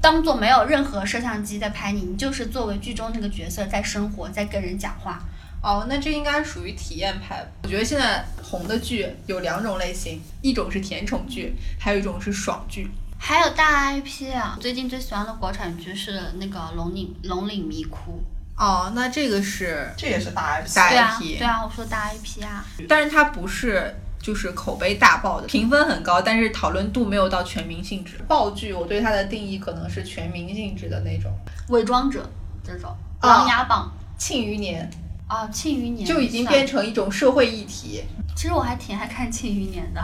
[0.00, 5.20] 当做没有任何摄像机在拍你，你就是作为剧中那个角色在生活，在跟人讲话。
[5.62, 7.44] 哦，那这应该属于体验派。
[7.64, 12.88] 我觉得现在红的剧有两种类型，一种是甜宠剧，还有一种是爽剧。
[13.18, 18.22] 还有大 IP 啊，最近最喜欢的国产剧是那个《龙岭龙岭迷窟
[18.56, 20.74] 哦，那这个是，这也是大 IP。
[20.74, 20.86] 大》。
[20.88, 22.64] 对啊，IP 对啊，我说大 IP 啊。
[22.88, 28.16] 但是它不是就是口碑大爆的，评分很高，但是讨论度没有到全民性质。
[28.26, 31.30] 爆剧，我对它的定义可能是全民性质的那种。
[31.68, 32.28] 伪装者
[32.64, 32.90] 这种，
[33.20, 34.90] 哦琅琊榜庆余年
[35.28, 38.02] 啊，庆余年就已经变成一种社会议题。
[38.34, 40.02] 其实我还挺爱看《庆余年》的，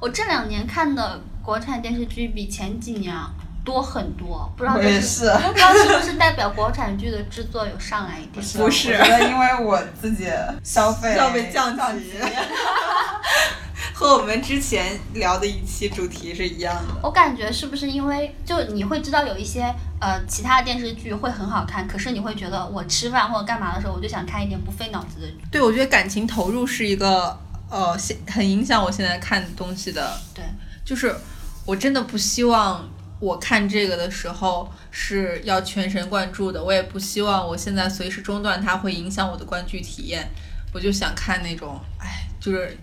[0.00, 3.14] 我这两年看的国产电视剧比前几年
[3.64, 5.30] 多很多，不知道是也是。
[5.30, 8.34] 不知道是不是代表国产剧的制作有上来一点。
[8.34, 10.28] 不是我觉得因为我自己
[10.64, 12.12] 消费 消费降降级
[13.94, 16.94] 和我们之前聊的一期主题是一样的。
[17.02, 19.62] 我感觉是不是因为就你会知道有一些
[20.00, 25.38] 呃其他的电视剧会很好看，可是你会觉得我吃饭或者干嘛的时候，我就想看一点不费脑子的剧。
[25.52, 27.38] 对，我觉得感情投入是一个
[27.70, 30.18] 呃，现很影响我现在看东西的。
[30.34, 30.44] 对，
[30.84, 31.14] 就是
[31.64, 32.84] 我真的不希望
[33.22, 40.28] 我看这个的时候是要全神贯注的，我也不希望我现在随时中断它会影响我的观剧体验。
[40.74, 42.76] 我就想看那种，哎，就是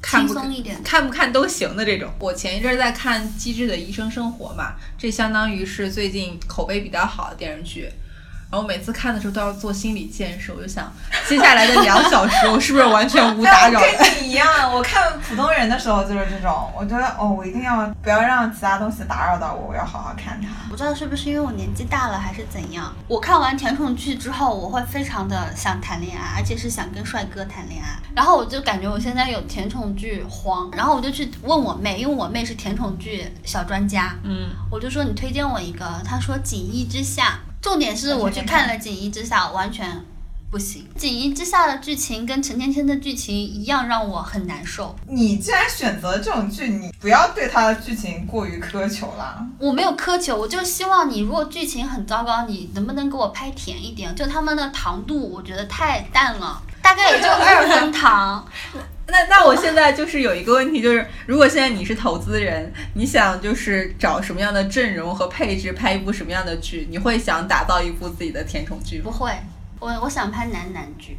[0.00, 0.82] 看轻不松一点。
[0.82, 2.10] 看不看都行的这种。
[2.18, 7.90] 我前一阵儿在看《机智的医生生活》嘛，这相当于是最近口碑比较好的电视剧。
[8.52, 10.92] 然后每次看的时候都要做心理建设，我就想
[11.26, 20.48] 接下来的两小时我是不是完全无打扰 跟你一样，我看普通人的时候就是这种，我觉得哦，我一定要不要让其他东西打扰到我，我要好好看它。
[20.68, 27.88] 不知道是不是因为我年纪大了还是怎样，我看完甜宠剧之后，我会非常的想谈恋爱，而且是想跟帅哥谈恋爱。
[28.14, 37.22] 然后我就感觉我现在有甜宠剧荒，然后我就去问我妹，因为我妹是甜宠剧小专家，嗯，我就说你推荐我一个，她说《锦衣之下》，
[37.62, 40.04] 重点是我去看了《锦衣之下》，完全
[40.50, 44.94] 不行，《锦衣之下》的剧情跟陈芊芊的剧情一样，让我很难受。
[45.06, 49.46] 你既然选择这种剧，你不要对它的剧情过于苛求啦。
[49.58, 54.12] 我没有苛求，我就希望你如果剧情很糟糕，你能不能给我拍甜一点？
[54.16, 58.44] 就他们的糖度，我觉得太淡了，大概也就二分糖。
[59.08, 66.86] 那那我现在就是有一个问题，就是如果现在你是投资人，你想就是找什么样的阵容和配置拍一部什么样的剧？
[66.90, 69.04] 你会想打造一部自己的甜宠剧吗？
[69.04, 69.32] 不会，
[69.80, 71.18] 我我想拍男男剧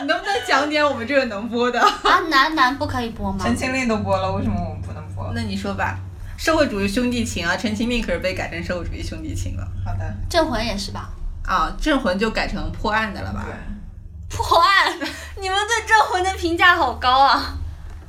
[0.00, 1.78] 你 能不能讲点我们这个能播的？
[1.80, 5.30] 啊，男男不可以播吗《陈情令》都播了，为什么我们不能播？
[5.34, 5.98] 那你说吧，
[6.38, 11.10] 社会主义兄弟情啊，《陈情令》可是被改成社会主义兄弟情了好的，镇魂也是吧？
[11.44, 13.44] 啊，《镇魂》就改成破案的了吧？
[13.44, 13.54] 对，
[14.32, 14.92] 破案，
[15.40, 17.54] 你们对镇魂的评价好高啊！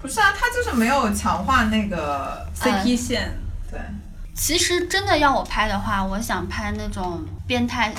[0.02, 3.38] 不是啊，他就是没有强化那个，CP 线，
[3.70, 3.80] 对，
[4.36, 7.94] 其实真的要我拍的话，我想拍那种变态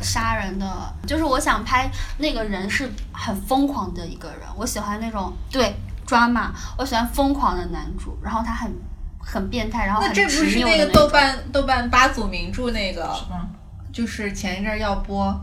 [0.00, 0.66] 杀人的，
[1.06, 5.74] 就是我想拍那个人是很疯狂的一个人，我喜欢那种对
[6.06, 8.70] 抓马，我喜欢疯狂的男主，然后他很
[9.18, 10.86] 很变态，然后那这不是那个。
[10.92, 13.48] 豆瓣豆瓣八组名著那个，是吗？
[13.92, 15.34] 就是前一阵儿要播，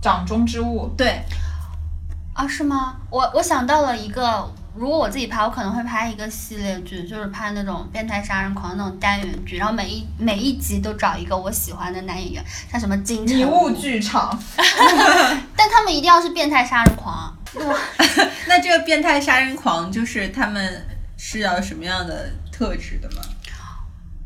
[0.00, 1.22] 掌中之物，对，
[2.32, 2.96] 啊，是吗？
[3.10, 14.38] 我我想到了一个，如果我自己拍，我可能会拍一个系列剧，就是拍那种变态杀人狂那种单元剧，然后每一每一集都找一个我喜欢的男演员，像什么金城迷武雾剧场，
[15.56, 17.36] 但他们一定要是变态杀人狂。
[17.52, 17.78] 我
[18.46, 23.22] 那这个变态杀人狂就是他们是要什么样的特质的吗？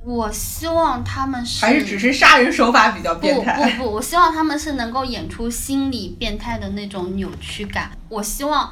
[0.07, 3.71] 我希望他们是还是只是杀人手法比较变态？
[3.73, 7.91] 不不不，我希望他们是能够演出心理变态的那种扭曲感。
[8.11, 8.71] 我希望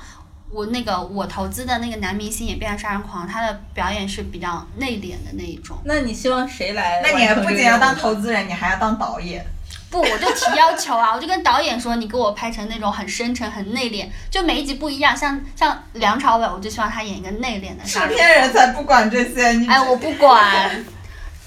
[0.50, 5.78] 我那个我投资的那个男明星也变成杀人狂，他的表演是比较内敛的那一种。
[5.84, 7.00] 那你希望谁来？
[7.02, 9.44] 那你不仅要当投资人，你还要当导演。
[9.88, 15.16] 不，我就提要求啊，我就跟导演说，你给我拍成那种很深沉、很内敛，就每一集不一样。
[15.16, 20.84] 像像梁朝伟，我就希望他演一个内敛的制杀人片人才不管这些，你哎，我不管，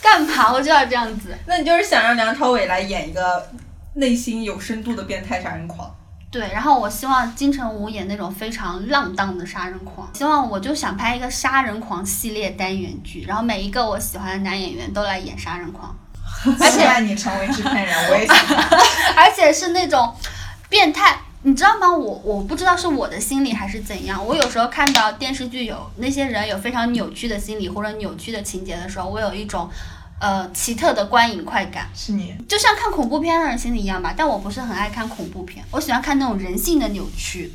[0.05, 1.35] 干嘛我就要这样子。
[1.47, 3.49] 那你就是想让梁朝伟来演一个
[3.95, 5.93] 内心有深度的变态杀人狂。
[6.29, 15.95] 对，然后我希望金城武演那种非常浪荡的杀人狂，希望我就想拍一个杀人狂系列单元剧，然后每一个我喜欢的男演员都来演杀人狂，
[16.59, 18.35] 而且你成为制片人，我也想。
[19.15, 20.13] 而且是那种
[20.67, 21.89] 变态，你知道吗？
[21.89, 29.69] 我我不知道是我的心理还是怎样，我有时候看到电视剧有那些人有非常扭曲的心理或者扭曲的情节的时候，我有一种
[30.19, 31.89] 呃奇特的观影快感。
[31.95, 37.51] 是你，就像看恐怖片让人心里一样吧，但我不是很爱看恐怖片，我喜欢看那种人性的扭曲。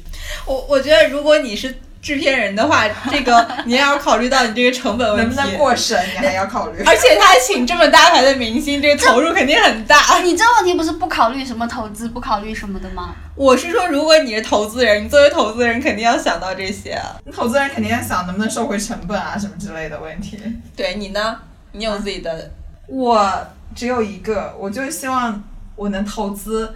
[0.47, 5.37] 我我觉得如果你是制片人的话， 这个你也要考虑到你这个成本问题。
[5.37, 6.83] 能不能过审，你还要考虑。
[6.85, 10.19] 而且他请这么大牌的明星，这个投入肯定很大。
[10.25, 13.15] 你这问题不是不考虑什么投资，不考虑什么的吗？
[13.35, 16.99] 我是说，如果你是投资人，你作为投资人肯定要想到这些。
[17.35, 20.39] 投资人肯定要想能不能收回成本啊，什么之类的问题。
[20.75, 21.39] 对你呢？
[21.73, 22.51] 你有自己的，
[22.87, 25.43] 我只有一个，我就希望
[25.77, 26.75] 我能投资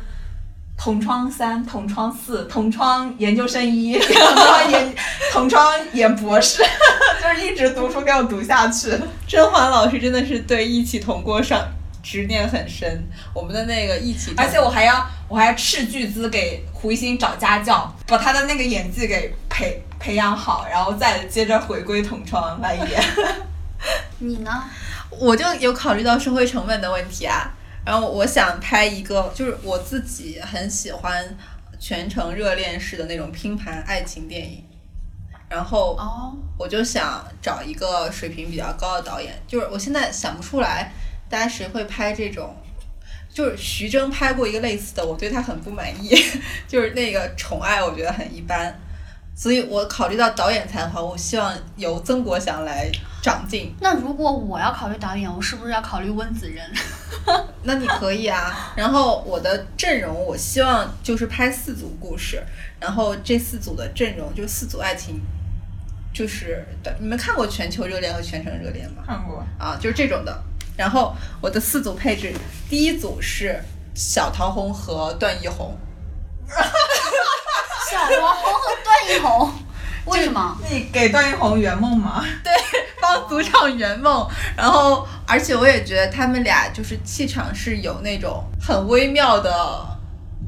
[0.77, 4.95] 同窗三、同窗四、同窗研究生一、 同窗研
[5.33, 6.63] 同窗研博士，
[7.23, 8.91] 就是一直读书给我读下去。
[9.27, 11.67] 甄嬛老师真的是对一起同过上
[12.03, 13.05] 执念很深。
[13.35, 23.03] 我们的那个一起，而且我还要我还要斥巨资给胡一星找家教，把他的那个演技给培培养好，然后再接着回归同窗来演。
[24.19, 24.51] 你呢？
[25.19, 27.53] 我就有考虑到社会成本的问题啊。
[27.85, 31.37] 然后我想拍一个，就是我自己很喜欢
[31.79, 34.65] 全程热恋式的那种拼盘爱情电影。
[35.51, 40.93] 然后哦，我就想找一个水平比较高的导演，就是我现在想不出来，
[41.29, 42.57] 大家谁会拍这种？
[43.33, 46.09] 就是徐峥拍过一个类似的，我对他很不满意，
[46.67, 48.75] 就是那个《宠爱》，我觉得很一般。
[49.37, 52.91] 所以我考虑到导演才华，我希望由曾国祥来
[53.21, 53.75] 长进。
[53.81, 56.65] 那如果我要考虑导演，我是不是要考虑温子仁？
[57.65, 58.73] 那你可以啊。
[58.77, 62.43] 然后我的阵容，我希望就是拍四组故事，
[62.79, 65.21] 然后这四组的阵容就四组爱情，
[66.13, 66.65] 就是
[67.01, 69.03] 你们看过《全球热恋》和《全城热恋》吗？
[69.05, 70.43] 看过，啊，就是这种的。
[70.77, 72.33] 然后我的四组配置，
[72.69, 73.61] 第一组是
[73.95, 75.77] 小桃红和段奕宏，
[77.91, 79.53] 小桃红和段奕宏，
[80.07, 80.57] 为什么？
[80.71, 82.25] 你给段奕宏圆梦吗？
[82.43, 82.53] 对
[83.01, 84.29] 帮组长圆梦。
[84.57, 89.87] 然后，而且我也觉得他们俩就是气场是有那种很微妙的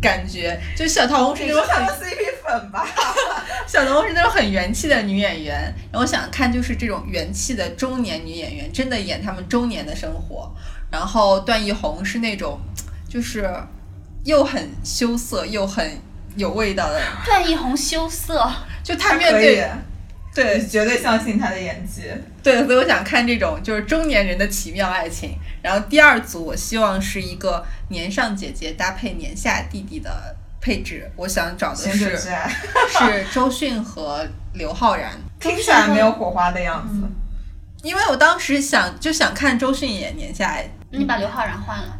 [0.01, 2.87] 感觉，就小桃红是那种很 CP 粉吧？
[3.67, 5.55] 小桃红是那种很元气的女演员，
[5.91, 10.53] 然后我想看就是这种元气的中年女演员，真的演她们中年的生活。
[10.91, 12.61] 然后段奕宏是那种
[13.09, 13.51] 就是
[14.27, 15.99] 又很羞涩又很
[16.37, 19.71] 有味道的，段奕宏羞涩，就他面对，
[20.35, 22.03] 对绝对相信他的演技。
[22.43, 25.39] 对，所以我想看这种就是中年人的奇妙爱情。
[25.63, 31.09] 然后第二组，我希望是一个年上姐姐搭配年下弟弟的配置。
[31.15, 37.09] 我想找的是， 是周迅和刘昊然， 听起来没有火花的样子。
[37.83, 41.97] 因为我当时想就想看周迅演年下爱，你把刘昊然换了。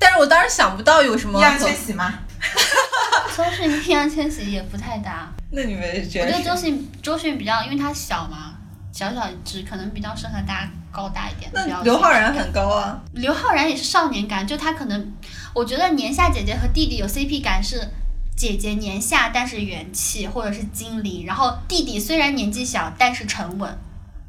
[0.00, 2.12] 但是我当时想不到有什么易烊千玺吗？
[3.36, 8.54] 周迅跟易烊千玺也不太搭，那你们觉我觉得周迅周迅比较，因为她小嘛，
[8.92, 11.64] 小小一只，可能比较适合搭高大一点的。
[11.66, 15.12] 那刘昊然很高啊，刘昊然也是少年感，就他可能，
[15.54, 17.88] 我觉得年下姐姐和弟弟有 CP 感是。
[18.36, 23.78] 姐姐年下，但是元气或者是精灵，然后弟弟虽然年纪小，但是沉稳。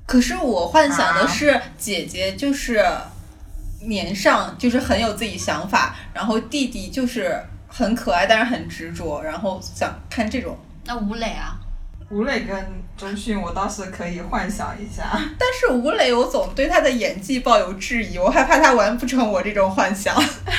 [0.05, 2.85] 可是我幻想的啊是姐姐就是
[3.83, 10.57] 年上，就是很有自己想法，然后弟弟就是很可爱，但是很执着，然后想看这种。
[10.85, 11.59] 那吴磊啊，
[12.09, 12.65] 吴磊跟
[12.97, 15.03] 周迅，我倒是可以幻想一下。
[15.39, 20.15] 但是吴磊，我总对他的演技抱有质疑，我害怕他完不成我这种幻想，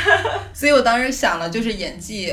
[0.55, 2.33] 所以我当时想了，就是演技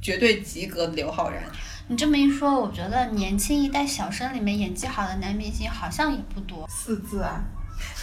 [0.00, 1.42] 绝对及格的刘昊然。
[1.88, 6.66] 你这么一说，我觉得年轻一代小生里面演技好的男明星好像也不多。
[6.68, 7.42] 四字啊，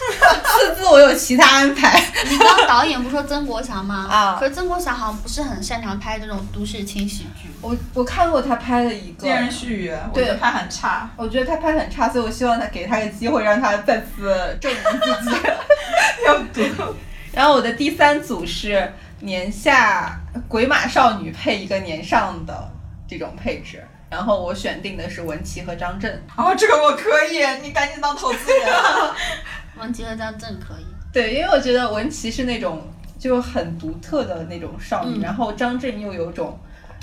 [0.00, 4.08] 四字我有其他安排，你刚刚导演不是说曾国祥吗？
[4.10, 7.50] 啊可是曾国祥好像不是很擅长拍这种都市轻喜剧。
[7.60, 11.10] 我我看过他拍的一个恋人絮语，我对觉得他很差。
[11.16, 15.36] 我觉得他拍很差，所以我希望他给他个机会，让他再次证明自己。
[16.26, 16.94] 要读。
[17.32, 22.72] 然后我的第三组是年下鬼马少女配一个年上的
[23.06, 26.10] 这种配置，然后我选定的是文琪和张震。
[26.36, 28.66] 哦，这个我可以，你赶紧当投资人。
[29.78, 30.86] 王杰和张震可以。
[31.12, 32.86] 对，因为我觉得文琪是那种
[33.18, 36.58] 就很独特的那种少女，嗯然后张震又有种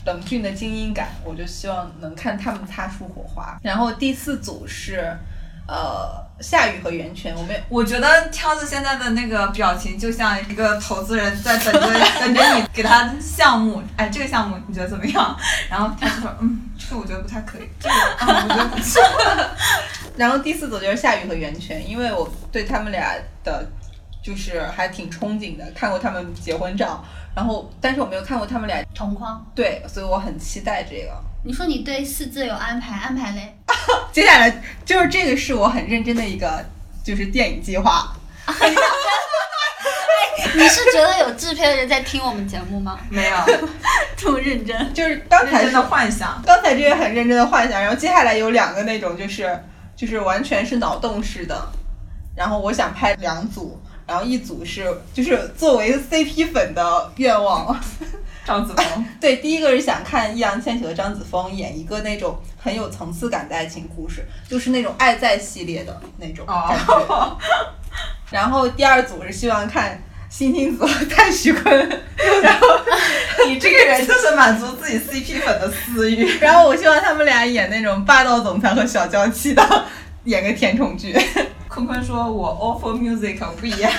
[0.05, 3.59] 冷峻的精英感，我就希望能看他们擦出火花。
[3.61, 5.13] 然后第四组是
[5.67, 11.79] 呃夏雨和袁泉，我们我觉得挑子现在的那个表情，就像一个投资人在等着
[12.21, 15.35] 等着你给他项目，哎，这个项目你觉得怎么样？
[15.69, 19.01] 然后他就说，嗯，这我觉得不太可以，这个啊，我觉得不错。
[20.15, 23.67] 然后第四组就是夏雨和袁泉，因为我对他们俩的，
[24.23, 27.03] 就是还挺憧憬的，看过他们结婚照，
[27.35, 31.11] 然后但是我没有看过他们俩同框，对，所以我很期待这个。
[31.43, 33.57] 你说你对四字有安排，安排嘞？
[34.11, 36.65] 接下来就是这个是我很认真的一个
[37.03, 38.11] 就是电影计划，
[40.57, 42.97] 你是觉得有制片人在听我们节目吗？
[43.09, 43.37] 没有，
[44.17, 44.93] 这么认真？
[44.93, 46.41] 就是刚才真的幻想。
[46.43, 49.63] 刚才这个很认真的幻想，然后接下来有两个那种就是
[49.95, 51.55] 就是完全是脑洞式的，
[52.35, 57.79] 然后我想拍两组，然后一组是就是作为 CP 粉的愿望，
[58.43, 66.93] 张子枫，对，第一个是想看易烊千玺和张子枫演一个那种很有层次感的爱情故事，就是那种爱在系列的那种感觉。
[66.93, 67.37] 哦，
[68.31, 70.01] 然后第二组是希望看
[70.37, 71.73] 辛金子和蔡徐坤，
[72.43, 72.67] 然后
[73.47, 76.27] 你这个人就是满足自己 CP 粉的私欲。
[76.37, 79.85] 然后我希望他们俩演那种霸道总裁和小娇妻的，
[80.25, 81.19] 演个甜宠剧。
[81.67, 83.91] 坤坤说：“我 offer music 不一样。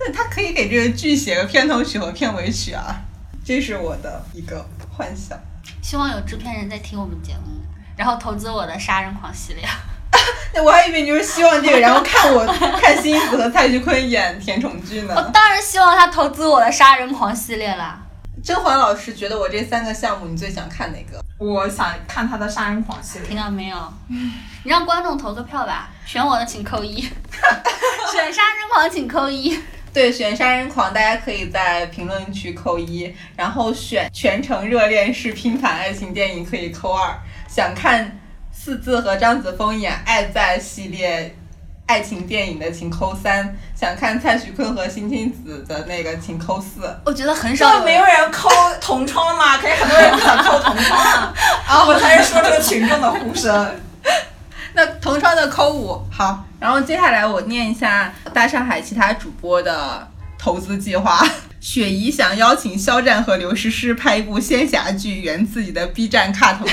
[0.00, 2.96] 那他可以给这个剧写个片头曲和片尾曲啊，
[3.44, 5.38] 这是我的一个幻想。
[5.80, 7.52] 希望有制片人在听我们节目，
[7.96, 9.62] 然后投资我的杀人狂系列。
[10.54, 12.44] 那 我还以为你就是希望这个，然后看我
[12.80, 15.22] 看辛子和蔡徐坤演甜宠剧呢我。
[15.32, 18.00] 当然希望他投资我的杀人狂系列啦。
[18.42, 21.20] 甄嬛老师觉得我这三个项目你最想看哪个？
[21.38, 23.36] 我想看他的杀人狂系列听。
[23.36, 23.76] 到没有？
[24.64, 27.00] 你让观众投个票吧，选我的请扣一，
[28.12, 29.58] 选杀人狂请扣一。
[29.92, 37.18] 对，选杀人狂，大家可以在评论区扣一，然后选全程热恋式拼盘爱情电影可以扣二。
[37.48, 38.18] 想看
[38.60, 41.34] 四字和张子枫演《爱在》系列
[41.86, 46.80] 爱情电影的，请扣三；想看蔡徐坤和辛弃子的那个，请扣四。
[47.06, 49.56] 我觉得很少这没有人扣同窗嘛？
[49.58, 51.32] 可是很多人不想扣同窗啊！
[51.68, 53.76] 啊，我才是说这个群众的呼声。
[54.74, 60.07] 那同窗的扣五好，然后接下来我念一下大上海其他主播的
[60.38, 61.20] 投资计划。
[61.60, 66.68] 雪姨想邀请肖战和刘诗诗拍一部仙侠剧，圆自己的 B 站 cut 梦。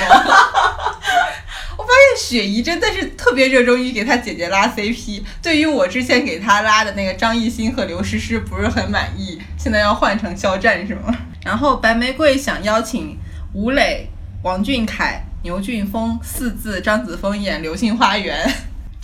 [1.77, 11.13] 我发现雪姨真的是特别热衷于给她姐姐拉 CP，对于我之前给她拉的那个张艺兴和刘诗诗不是很满意，现在要换成肖战是吗？
[11.43, 13.17] 然后白玫瑰想邀请
[13.53, 14.07] 吴磊、
[14.43, 18.47] 王俊凯、牛俊峰、四字张子枫演《流星花园》，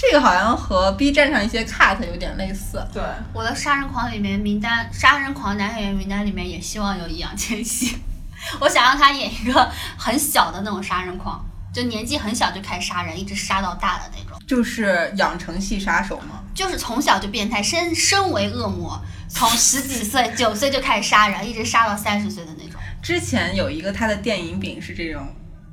[0.02, 2.84] 这个好像和 B 站上一些 cut 有点类似。
[2.92, 3.04] 对，
[3.34, 7.98] 我的杀人狂里面名单，杀人狂男演员名单里面也希望有易烊千玺，
[8.60, 16.40] 我想让他演一个很小的那种杀人狂，就年纪很小就开始杀人，一直杀到大的那种，就是养成系杀手嘛。
[16.54, 19.00] 就是从小就变态，身身为恶魔，
[19.30, 22.80] 从十几岁、九岁就开始杀人，一直杀到三十岁的那种。
[23.02, 25.26] 之前有一个他的电影饼是这种，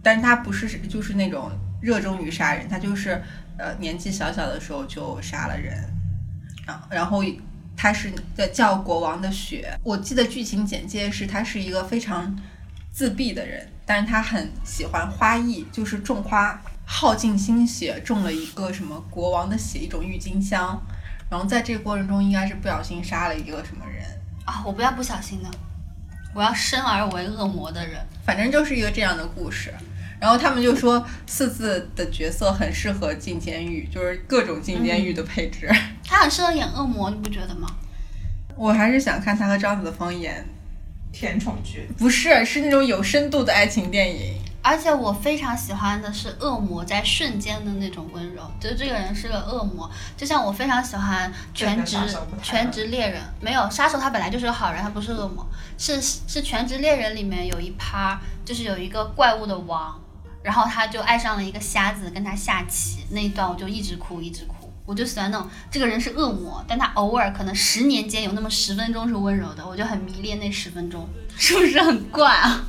[0.02, 1.50] 但是他不是就是那种
[1.82, 3.20] 热衷于杀人，他就是
[3.58, 5.76] 呃年纪小小的时候就杀了人，
[6.66, 7.22] 然后然后
[7.76, 12.36] 他是在叫国王的血，我记得剧情简介是他是一个非常
[12.90, 20.80] 自闭的人，但是他很喜欢花艺，就是种花，耗尽心血种了一个什么国王的血，一种郁金香，
[21.30, 24.04] 然后在这个过程中应该是不小心杀了一个什么人。
[24.44, 25.50] 啊，我不要不小心的，
[26.34, 28.00] 我要生而为恶魔的人。
[28.24, 29.72] 反正就是一个这样的故事。
[30.20, 35.70] 然后他们就说四字的角色很适合进监狱，就是各种进监狱的配置。
[36.04, 37.68] 他很适合演恶魔，你不觉得吗？
[38.56, 40.44] 我还是想看他和张子枫演，
[41.12, 41.88] 甜宠剧。
[41.96, 44.34] 不是是那种有深度的爱情电影。
[44.60, 51.96] 而且我非常喜欢的是恶魔在瞬间的那种温柔，就是这个人是个恶魔，就像我非常喜欢全职
[52.42, 55.46] 全职猎人，没有杀手他本来就是个好人，他不是恶魔，
[55.78, 59.98] 是是全职猎人里面有一趴就是有一个怪物的王，
[60.48, 71.06] 然后他就爱上了一个瞎子跟他下棋那一段我就一直哭一直哭，我就喜欢那种这个人是恶魔，但他偶尔可能十年间有那么十分钟是温柔的，我就很迷恋那十分钟，
[71.36, 72.64] 是不是很怪啊？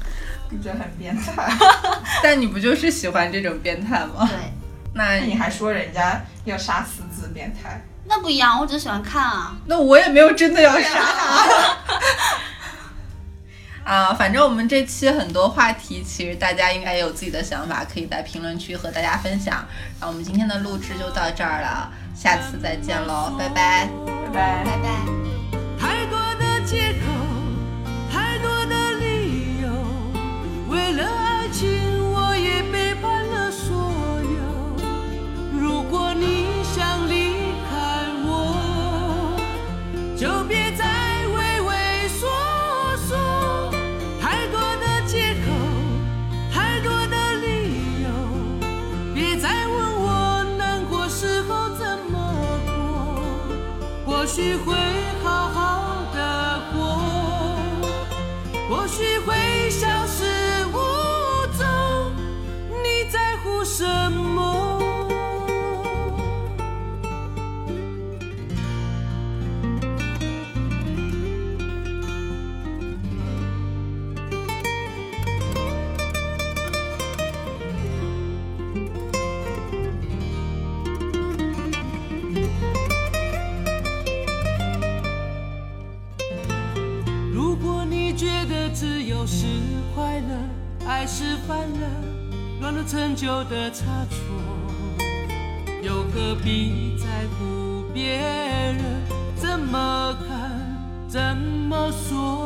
[0.50, 1.50] 你觉得很变态？
[2.22, 4.28] 但你不就是喜欢这种变态吗？
[4.28, 4.52] 对。
[4.94, 7.82] 那那你还说人家要杀死子变态？
[8.04, 9.56] 那不一样，我只是喜欢看啊。
[9.68, 11.78] 那我也没有真的要杀他。
[13.84, 19.66] 啊，反正我们这期很多话题，其实大家应该也有自己的想法，可以在评论区和大家分享。
[20.00, 23.90] 然后我们今天的录制就到这儿了，下次再见喽，拜拜。
[24.06, 24.64] 拜拜。
[24.64, 24.90] 拜拜。
[25.80, 27.08] 太多的借口，
[28.12, 29.70] 太多的理由，
[30.68, 31.68] 为了爱情
[32.12, 33.76] 我也背叛了所
[34.22, 35.58] 有。
[35.58, 36.49] 如果你
[54.20, 54.76] 或许会
[55.24, 57.02] 好好的过，
[58.70, 59.34] 或许会
[91.50, 91.88] 犯了
[92.62, 94.20] 乱了陈旧的差错，
[95.82, 98.78] 又何必在乎别人
[99.36, 102.39] 怎么看、怎么说？